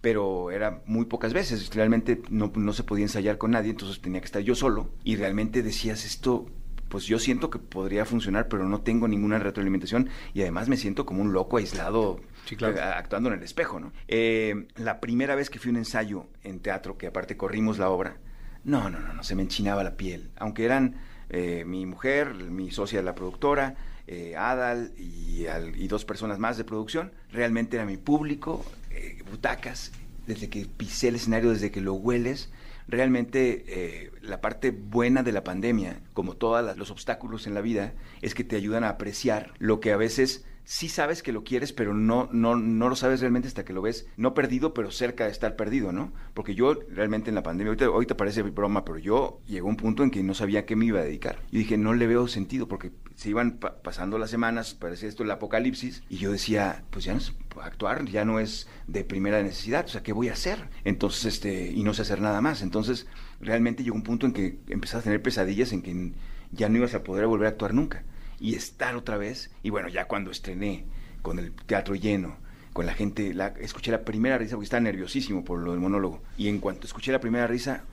Pero 0.00 0.50
era 0.50 0.82
muy 0.84 1.04
pocas 1.04 1.32
veces, 1.32 1.72
realmente 1.72 2.22
no, 2.28 2.50
no 2.56 2.72
se 2.72 2.82
podía 2.82 3.04
ensayar 3.04 3.38
con 3.38 3.52
nadie, 3.52 3.70
entonces 3.70 4.00
tenía 4.00 4.20
que 4.20 4.24
estar 4.24 4.42
yo 4.42 4.56
solo 4.56 4.90
y 5.04 5.14
realmente 5.14 5.62
decías 5.62 6.04
esto, 6.04 6.46
pues 6.90 7.06
yo 7.06 7.18
siento 7.18 7.48
que 7.48 7.58
podría 7.58 8.04
funcionar, 8.04 8.48
pero 8.48 8.68
no 8.68 8.82
tengo 8.82 9.08
ninguna 9.08 9.38
retroalimentación 9.38 10.10
y 10.34 10.42
además 10.42 10.68
me 10.68 10.76
siento 10.76 11.06
como 11.06 11.22
un 11.22 11.32
loco 11.32 11.56
aislado 11.56 12.20
eh, 12.50 12.80
actuando 12.80 13.30
en 13.30 13.36
el 13.36 13.42
espejo, 13.42 13.80
¿no? 13.80 13.92
Eh, 14.08 14.66
la 14.76 15.00
primera 15.00 15.34
vez 15.34 15.48
que 15.48 15.58
fui 15.58 15.70
a 15.70 15.72
un 15.72 15.78
ensayo 15.78 16.26
en 16.42 16.60
teatro, 16.60 16.98
que 16.98 17.06
aparte 17.06 17.38
corrimos 17.38 17.78
la 17.78 17.88
obra, 17.88 18.18
no, 18.64 18.90
no, 18.90 19.00
no, 19.00 19.14
no, 19.14 19.22
se 19.22 19.34
me 19.34 19.42
enchinaba 19.42 19.82
la 19.82 19.96
piel. 19.96 20.30
Aunque 20.36 20.64
eran 20.64 20.96
eh, 21.30 21.64
mi 21.64 21.86
mujer, 21.86 22.34
mi 22.34 22.70
socia, 22.70 23.02
la 23.02 23.14
productora, 23.14 23.76
eh, 24.06 24.34
Adal 24.36 24.92
y, 24.98 25.46
y, 25.46 25.88
dos 25.88 26.04
personas 26.04 26.38
más 26.38 26.58
de 26.58 26.64
producción, 26.64 27.12
realmente 27.30 27.76
era 27.76 27.86
mi 27.86 27.96
público, 27.96 28.64
eh, 28.90 29.22
butacas, 29.30 29.92
desde 30.26 30.48
que 30.50 30.66
pisé 30.66 31.08
el 31.08 31.14
escenario, 31.14 31.50
desde 31.50 31.70
que 31.70 31.80
lo 31.80 31.94
hueles. 31.94 32.50
Realmente 32.90 34.10
la 34.20 34.40
parte 34.40 34.72
buena 34.72 35.22
de 35.22 35.32
la 35.32 35.44
pandemia, 35.44 36.00
como 36.12 36.34
todos 36.34 36.76
los 36.76 36.90
obstáculos 36.90 37.46
en 37.46 37.54
la 37.54 37.60
vida, 37.60 37.94
es 38.20 38.34
que 38.34 38.44
te 38.44 38.56
ayudan 38.56 38.84
a 38.84 38.90
apreciar 38.90 39.54
lo 39.58 39.80
que 39.80 39.92
a 39.92 39.96
veces 39.96 40.44
sí 40.70 40.88
sabes 40.88 41.24
que 41.24 41.32
lo 41.32 41.42
quieres, 41.42 41.72
pero 41.72 41.94
no, 41.94 42.28
no, 42.30 42.54
no 42.54 42.88
lo 42.88 42.94
sabes 42.94 43.18
realmente 43.18 43.48
hasta 43.48 43.64
que 43.64 43.72
lo 43.72 43.82
ves, 43.82 44.06
no 44.16 44.34
perdido, 44.34 44.72
pero 44.72 44.92
cerca 44.92 45.24
de 45.24 45.32
estar 45.32 45.56
perdido, 45.56 45.90
¿no? 45.90 46.12
Porque 46.32 46.54
yo 46.54 46.74
realmente 46.88 47.28
en 47.28 47.34
la 47.34 47.42
pandemia, 47.42 47.70
ahorita, 47.70 47.86
ahorita 47.86 48.16
parece 48.16 48.42
broma, 48.42 48.84
pero 48.84 48.96
yo 48.98 49.40
llegó 49.48 49.66
un 49.68 49.76
punto 49.76 50.04
en 50.04 50.12
que 50.12 50.22
no 50.22 50.32
sabía 50.32 50.60
a 50.60 50.66
qué 50.66 50.76
me 50.76 50.84
iba 50.84 51.00
a 51.00 51.02
dedicar. 51.02 51.40
Yo 51.50 51.58
dije, 51.58 51.76
no 51.76 51.92
le 51.92 52.06
veo 52.06 52.28
sentido, 52.28 52.68
porque 52.68 52.92
se 53.16 53.30
iban 53.30 53.58
pasando 53.58 54.16
las 54.16 54.30
semanas, 54.30 54.74
parecía 54.74 55.08
esto 55.08 55.24
el 55.24 55.32
apocalipsis, 55.32 56.04
y 56.08 56.18
yo 56.18 56.30
decía, 56.30 56.84
pues 56.90 57.04
ya 57.04 57.14
no 57.14 57.20
actuar 57.60 58.04
ya 58.04 58.24
no 58.24 58.38
es 58.38 58.68
de 58.86 59.02
primera 59.02 59.42
necesidad, 59.42 59.86
o 59.86 59.88
sea, 59.88 60.04
¿qué 60.04 60.12
voy 60.12 60.28
a 60.28 60.34
hacer? 60.34 60.68
Entonces, 60.84 61.24
este, 61.24 61.72
y 61.72 61.82
no 61.82 61.94
sé 61.94 62.02
hacer 62.02 62.20
nada 62.20 62.40
más. 62.40 62.62
Entonces, 62.62 63.08
realmente 63.40 63.82
llegó 63.82 63.96
un 63.96 64.04
punto 64.04 64.24
en 64.24 64.32
que 64.32 64.60
empecé 64.68 64.96
a 64.96 65.02
tener 65.02 65.20
pesadillas 65.20 65.72
en 65.72 65.82
que 65.82 66.12
ya 66.52 66.68
no 66.68 66.76
ibas 66.76 66.94
a 66.94 67.02
poder 67.02 67.26
volver 67.26 67.46
a 67.46 67.50
actuar 67.50 67.74
nunca 67.74 68.04
y 68.40 68.54
estar 68.54 68.96
otra 68.96 69.16
vez. 69.16 69.50
Y 69.62 69.70
bueno, 69.70 69.88
ya 69.88 70.06
cuando 70.06 70.30
estrené 70.30 70.84
con 71.22 71.38
el 71.38 71.52
teatro 71.52 71.94
lleno, 71.94 72.36
con 72.72 72.86
la 72.86 72.94
gente, 72.94 73.34
la, 73.34 73.48
escuché 73.60 73.90
la 73.90 74.04
primera 74.04 74.38
risa 74.38 74.56
porque 74.56 74.64
estaba 74.64 74.80
nerviosísimo 74.80 75.44
por 75.44 75.58
lo 75.58 75.72
del 75.72 75.80
monólogo. 75.80 76.22
Y 76.36 76.48
en 76.48 76.58
cuanto 76.58 76.86
escuché 76.86 77.12
la 77.12 77.20
primera 77.20 77.46
risa, 77.46 77.84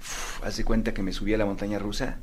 hace 0.44 0.64
cuenta 0.64 0.94
que 0.94 1.04
me 1.04 1.12
subí 1.12 1.34
a 1.34 1.38
la 1.38 1.46
montaña 1.46 1.80
rusa 1.80 2.20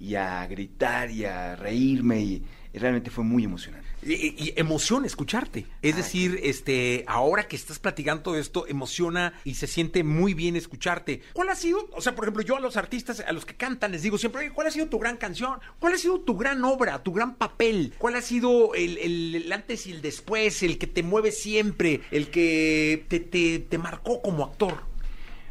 y 0.00 0.14
a 0.14 0.46
gritar 0.46 1.10
y 1.10 1.24
a 1.24 1.56
reírme 1.56 2.20
y 2.20 2.44
realmente 2.74 3.10
fue 3.10 3.24
muy 3.24 3.44
emocionante. 3.44 3.85
Y, 4.06 4.52
emociona 4.56 5.06
escucharte. 5.06 5.66
Es 5.82 5.96
decir, 5.96 6.38
este, 6.42 7.04
ahora 7.08 7.48
que 7.48 7.56
estás 7.56 7.78
platicando 7.78 8.36
esto, 8.36 8.66
emociona 8.68 9.34
y 9.44 9.54
se 9.54 9.66
siente 9.66 10.04
muy 10.04 10.32
bien 10.34 10.54
escucharte. 10.54 11.22
¿Cuál 11.32 11.48
ha 11.48 11.56
sido? 11.56 11.88
O 11.92 12.00
sea, 12.00 12.14
por 12.14 12.24
ejemplo, 12.24 12.42
yo 12.42 12.56
a 12.56 12.60
los 12.60 12.76
artistas, 12.76 13.20
a 13.20 13.32
los 13.32 13.44
que 13.44 13.56
cantan, 13.56 13.92
les 13.92 14.02
digo 14.02 14.16
siempre, 14.16 14.52
¿cuál 14.52 14.68
ha 14.68 14.70
sido 14.70 14.86
tu 14.86 14.98
gran 14.98 15.16
canción? 15.16 15.58
¿Cuál 15.80 15.94
ha 15.94 15.98
sido 15.98 16.20
tu 16.20 16.36
gran 16.36 16.64
obra, 16.64 17.02
tu 17.02 17.12
gran 17.12 17.34
papel? 17.34 17.94
¿Cuál 17.98 18.14
ha 18.14 18.22
sido 18.22 18.74
el, 18.74 19.50
antes 19.52 19.86
y 19.86 19.92
el 19.92 20.02
después, 20.02 20.62
el 20.62 20.78
que 20.78 20.86
te 20.86 21.02
mueve 21.02 21.32
siempre, 21.32 22.02
el 22.10 22.30
que 22.30 23.04
te, 23.08 23.20
te, 23.20 23.78
marcó 23.78 24.22
como 24.22 24.44
actor? 24.44 24.84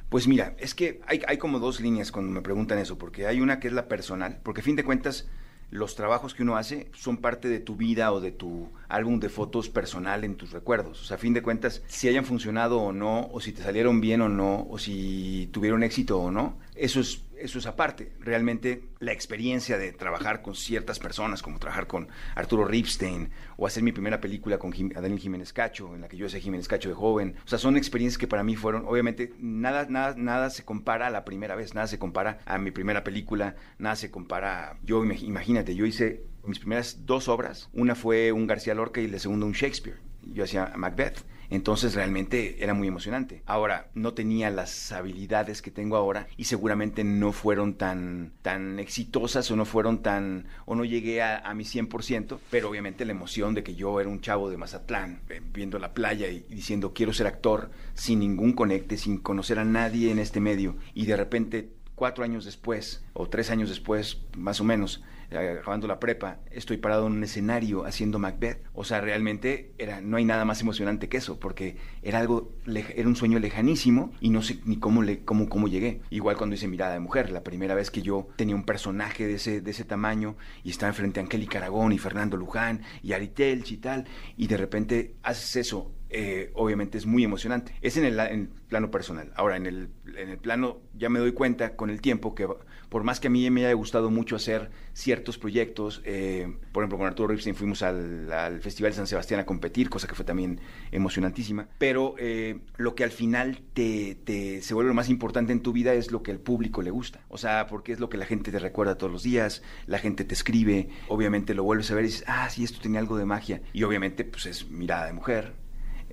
Pues 0.10 0.28
mira, 0.28 0.56
es 0.60 0.76
que 0.76 1.02
hay, 1.08 1.22
hay 1.28 1.38
como 1.38 1.60
dos 1.60 1.82
líneas 1.82 2.12
cuando 2.12 2.32
me 2.32 2.42
preguntan 2.42 2.80
eso, 2.80 2.98
porque 2.98 3.28
hay 3.28 3.42
una 3.42 3.60
que 3.60 3.68
es 3.68 3.74
la 3.74 3.88
personal, 3.88 4.40
porque 4.44 4.62
a 4.62 4.64
fin 4.64 4.76
de 4.76 4.84
cuentas 4.84 5.28
los 5.76 5.96
trabajos 5.96 6.34
que 6.34 6.44
uno 6.44 6.58
hace 6.58 6.90
son 6.94 7.18
parte 7.18 7.50
de 7.50 7.60
tu 7.60 7.76
vida 7.76 8.12
o 8.12 8.20
de 8.20 8.32
tu 8.32 8.70
álbum 8.88 9.20
de 9.20 9.30
fotos 9.30 9.70
personal 9.70 10.24
en 10.24 10.36
tus 10.36 10.52
recuerdos. 10.52 11.02
O 11.02 11.06
sea, 11.06 11.16
a 11.16 11.20
fin 11.20 11.34
de 11.34 11.44
cuentas, 11.44 11.84
si 11.88 12.08
hayan 12.08 12.26
funcionado 12.26 12.80
o 12.80 12.92
no, 12.92 13.28
o 13.32 13.40
si 13.40 13.52
te 13.52 13.62
salieron 13.62 14.02
bien 14.02 14.22
o 14.22 14.30
no, 14.30 14.68
o 14.70 14.78
si 14.78 15.50
tuvieron 15.52 15.84
éxito 15.84 16.20
o 16.20 16.32
no, 16.32 16.58
eso 16.76 17.00
es 17.00 17.25
eso 17.40 17.60
es 17.60 17.66
aparte. 17.66 18.12
Realmente 18.20 18.84
la 19.00 19.12
experiencia 19.12 19.78
de 19.78 19.92
trabajar 19.92 20.42
con 20.42 20.56
ciertas 20.56 21.00
personas, 21.00 21.42
como 21.42 21.60
trabajar 21.60 21.88
con 21.88 22.08
Arturo 22.36 22.66
Ripstein 22.66 23.30
o 23.58 23.68
hacer 23.68 23.84
mi 23.84 23.92
primera 23.92 24.22
película 24.22 24.58
con 24.58 24.72
Daniel 24.72 25.20
Jiménez 25.20 25.54
Cacho, 25.54 25.96
en 25.96 26.02
la 26.02 26.08
que 26.08 26.18
yo 26.18 26.28
hacía 26.28 26.40
Jiménez 26.40 26.68
Cacho 26.68 26.90
de 26.90 26.96
joven. 26.96 27.36
O 27.46 27.48
sea, 27.48 27.60
son 27.60 27.78
experiencias 27.78 28.18
que 28.18 28.28
para 28.28 28.44
mí 28.44 28.56
fueron, 28.56 28.86
obviamente, 28.86 29.34
nada, 29.40 29.86
nada, 29.90 30.16
nada 30.18 30.50
se 30.50 30.64
compara 30.64 31.08
a 31.08 31.12
la 31.12 31.26
primera 31.26 31.56
vez, 31.56 31.74
nada 31.74 31.88
se 31.88 32.00
compara 32.00 32.40
a 32.46 32.58
mi 32.58 32.72
primera 32.72 33.04
película, 33.04 33.56
nada 33.78 33.96
se 33.96 34.12
compara. 34.12 34.72
A, 34.72 34.78
yo, 34.84 35.04
imagínate, 35.04 35.76
yo 35.76 35.86
hice 35.86 36.24
mis 36.46 36.60
primeras 36.60 37.06
dos 37.06 37.28
obras. 37.28 37.70
Una 37.74 37.96
fue 37.96 38.32
un 38.32 38.48
García 38.48 38.76
Lorca 38.76 39.02
y 39.02 39.08
la 39.08 39.20
segunda 39.20 39.46
un 39.46 39.54
Shakespeare. 39.54 39.98
Yo 40.24 40.44
hacía 40.44 40.74
Macbeth. 40.76 41.24
Entonces 41.50 41.96
realmente 41.96 42.64
era 42.64 42.74
muy 42.74 42.88
emocionante. 42.88 43.44
Ahora, 43.46 43.90
no 43.94 44.14
tenía 44.14 44.50
las 44.50 44.92
habilidades 44.92 45.62
que 45.62 45.72
tengo 45.72 45.98
ahora 45.98 46.28
y 46.38 46.46
seguramente 46.46 47.04
no 47.04 47.32
fueron 47.32 47.76
tan, 47.76 48.34
tan 48.42 48.80
exitosas 48.80 49.50
o 49.52 49.56
no 49.56 49.66
fueron 49.66 50.02
tan, 50.02 50.48
o 50.66 50.76
no 50.76 50.86
llegué 50.86 51.22
a, 51.22 51.38
a 51.38 51.54
mi 51.54 51.64
100%, 51.64 52.40
pero 52.50 52.70
obviamente 52.70 53.06
la 53.06 53.12
emoción 53.12 53.54
de 53.54 53.64
que 53.64 53.76
yo 53.76 54.00
era 54.00 54.10
un 54.10 54.22
chavo 54.22 54.50
de 54.50 54.58
Mazatlán, 54.58 55.22
eh, 55.30 55.42
viendo 55.54 55.80
la 55.80 55.94
playa 55.94 56.30
y, 56.30 56.40
diciendo 56.50 56.94
quiero 56.94 57.14
ser 57.14 57.28
actor 57.28 57.72
sin 57.94 58.20
ningún 58.20 58.54
conecte, 58.54 58.98
sin 58.98 59.18
conocer 59.18 59.60
a 59.60 59.66
nadie 59.66 60.12
en 60.12 60.20
este 60.20 60.40
medio 60.40 60.76
y 60.94 61.06
de 61.06 61.18
repente 61.18 61.70
cuatro 61.96 62.24
años 62.24 62.46
después 62.46 63.04
o 63.14 63.28
tres 63.28 63.50
años 63.50 63.70
después, 63.70 64.22
más 64.36 64.60
o 64.60 64.64
menos, 64.64 65.04
acabando 65.32 65.88
la 65.88 66.00
prepa, 66.00 66.40
estoy 66.52 66.78
parado 66.78 67.08
en 67.08 67.14
un 67.14 67.24
escenario 67.24 67.86
haciendo 67.86 68.20
Macbeth. 68.20 68.64
O 68.74 68.84
sea, 68.84 69.02
realmente 69.02 69.74
era, 69.78 70.02
no 70.02 70.18
hay 70.18 70.26
nada 70.26 70.46
más 70.46 70.62
emocionante 70.62 71.10
que 71.10 71.18
eso, 71.18 71.40
porque 71.40 71.78
era 72.02 72.20
algo, 72.20 72.54
era 72.66 73.08
un 73.08 73.16
sueño 73.16 73.40
lejanísimo 73.40 74.12
y 74.20 74.30
no 74.30 74.42
sé 74.42 74.60
ni 74.66 74.78
cómo, 74.78 75.02
le, 75.02 75.24
cómo, 75.24 75.50
cómo 75.50 75.68
llegué. 75.68 76.02
Igual 76.10 76.38
cuando 76.38 76.56
hice 76.56 76.68
Mirada 76.68 76.94
de 76.94 77.00
Mujer, 77.00 77.32
la 77.32 77.44
primera 77.44 77.76
vez 77.76 77.92
que 77.92 78.02
yo 78.02 78.28
tenía 78.36 78.56
un 78.56 78.64
personaje 78.64 79.26
de 79.28 79.36
ese, 79.36 79.62
de 79.62 79.72
ese 79.72 79.84
tamaño 79.84 80.36
y 80.64 80.72
estaba 80.72 80.90
enfrente 80.90 81.20
a 81.20 81.24
Angélica 81.24 81.60
Aragón 81.60 81.92
y 81.92 81.98
Fernando 81.98 82.38
Luján 82.38 82.82
y 83.02 83.14
Aritel 83.14 83.64
y 83.70 83.78
tal, 83.78 84.06
y 84.38 84.48
de 84.48 84.58
repente 84.58 85.16
haces 85.24 85.56
eso 85.56 85.92
eh, 86.10 86.52
obviamente 86.54 86.98
es 86.98 87.06
muy 87.06 87.24
emocionante. 87.24 87.76
Es 87.82 87.98
en 87.98 88.06
el, 88.06 88.50
plano 88.70 88.92
personal. 88.92 89.32
Ahora, 89.36 89.58
en 89.58 89.66
el, 89.66 89.90
en 90.18 90.30
el, 90.30 90.38
plano, 90.38 90.82
ya 90.96 91.10
me 91.10 91.20
doy 91.20 91.34
cuenta 91.34 91.76
con 91.76 91.90
el 91.90 92.02
tiempo 92.02 92.36
que 92.36 92.48
por 92.90 93.04
más 93.04 93.20
que 93.20 93.28
a 93.28 93.30
mí 93.30 93.50
me 93.50 93.66
haya 93.66 93.74
gustado 93.74 94.10
mucho 94.10 94.36
hacer 94.36 94.72
ciertos 94.94 95.38
proyectos, 95.38 96.02
eh, 96.06 96.48
por 96.72 96.84
ejemplo, 96.84 96.98
con 96.98 97.08
Arturo 97.08 97.30
Ripstein 97.30 97.56
fuimos 97.56 97.82
al, 97.82 98.62
Festival 98.62 98.92
de 98.92 98.98
San 98.98 99.08
Sebastián 99.08 99.40
a 99.40 99.46
competir, 99.46 99.90
cosa 99.90 100.08
que 100.08 100.16
fue 100.16 100.26
también 100.26 100.60
emocionantísima, 100.92 101.68
pero 101.78 102.16
eh, 102.18 102.60
lo 102.78 102.96
que 102.96 103.04
al 103.04 103.12
final 103.12 103.62
te, 103.74 104.16
te, 104.24 104.62
se 104.62 104.74
vuelve 104.74 104.90
lo 104.90 104.94
más 104.94 105.10
importante 105.10 105.52
en 105.52 105.62
tu 105.62 105.74
vida 105.74 105.94
es 105.94 106.12
lo 106.12 106.24
que 106.24 106.32
al 106.32 106.40
público 106.40 106.82
le 106.82 106.92
gusta. 106.92 107.22
O 107.28 107.38
sea, 107.38 107.68
porque 107.68 107.92
es 107.92 108.00
lo 108.00 108.10
que 108.10 108.18
la 108.18 108.26
gente 108.26 108.52
te 108.52 108.60
recuerda 108.60 108.98
todos 108.98 109.12
los 109.12 109.24
días, 109.24 109.64
la 109.88 110.00
gente 110.00 110.24
te 110.24 110.34
escribe, 110.34 110.90
obviamente 111.08 111.54
lo 111.54 111.64
vuelves 111.64 111.92
a 111.92 111.96
ver 111.96 112.06
y 112.06 112.08
dices, 112.08 112.24
ah, 112.28 112.50
sí, 112.50 112.64
esto 112.64 112.80
tenía 112.82 113.00
algo 113.00 113.18
de 113.18 113.26
magia. 113.26 113.62
Y 113.74 113.84
obviamente, 113.84 114.24
pues 114.24 114.46
es 114.46 114.70
mirada 114.70 115.06
de 115.08 115.14
mujer, 115.14 115.65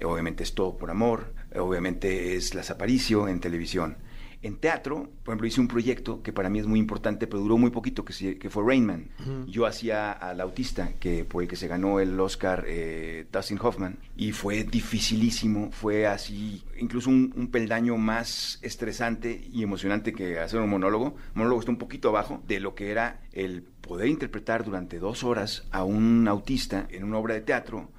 obviamente 0.04 0.42
es 0.42 0.54
todo 0.54 0.76
por 0.76 0.90
amor, 0.90 1.34
obviamente 1.54 2.36
es 2.36 2.54
Las 2.54 2.70
Aparicio 2.70 3.28
en 3.28 3.40
televisión. 3.40 3.96
En 4.42 4.56
teatro, 4.56 5.08
por 5.22 5.32
ejemplo, 5.32 5.46
hice 5.46 5.60
un 5.60 5.68
proyecto 5.68 6.20
que 6.20 6.32
para 6.32 6.50
mí 6.50 6.58
es 6.58 6.66
muy 6.66 6.80
importante, 6.80 7.28
pero 7.28 7.40
duró 7.40 7.58
muy 7.58 7.70
poquito, 7.70 8.04
que, 8.04 8.38
que 8.38 8.50
fue 8.50 8.64
Rainman. 8.66 9.08
Yo 9.46 9.66
hacía 9.66 10.10
al 10.10 10.40
autista, 10.40 10.94
que 10.98 11.24
por 11.24 11.44
el 11.44 11.48
que 11.48 11.54
se 11.54 11.68
ganó 11.68 12.00
el 12.00 12.18
Oscar 12.18 12.64
eh, 12.66 13.24
Dustin 13.32 13.60
Hoffman, 13.62 13.98
y 14.16 14.32
fue 14.32 14.64
dificilísimo, 14.64 15.70
fue 15.70 16.08
así, 16.08 16.64
incluso 16.76 17.08
un, 17.08 17.32
un, 17.36 17.52
peldaño 17.52 17.96
más 17.98 18.58
estresante 18.62 19.46
y 19.52 19.62
emocionante 19.62 20.12
que 20.12 20.40
hacer 20.40 20.60
un 20.60 20.70
monólogo. 20.70 21.14
El 21.34 21.36
monólogo 21.36 21.60
está 21.60 21.70
un 21.70 21.78
poquito 21.78 22.08
abajo 22.08 22.42
de 22.48 22.58
lo 22.58 22.74
que 22.74 22.90
era 22.90 23.20
el 23.32 23.62
poder 23.62 24.08
interpretar 24.08 24.64
durante 24.64 24.98
dos 24.98 25.22
horas 25.22 25.68
a 25.70 25.84
un 25.84 26.26
autista 26.26 26.88
en 26.90 27.04
una 27.04 27.18
obra 27.18 27.34
de 27.34 27.42
teatro 27.42 27.90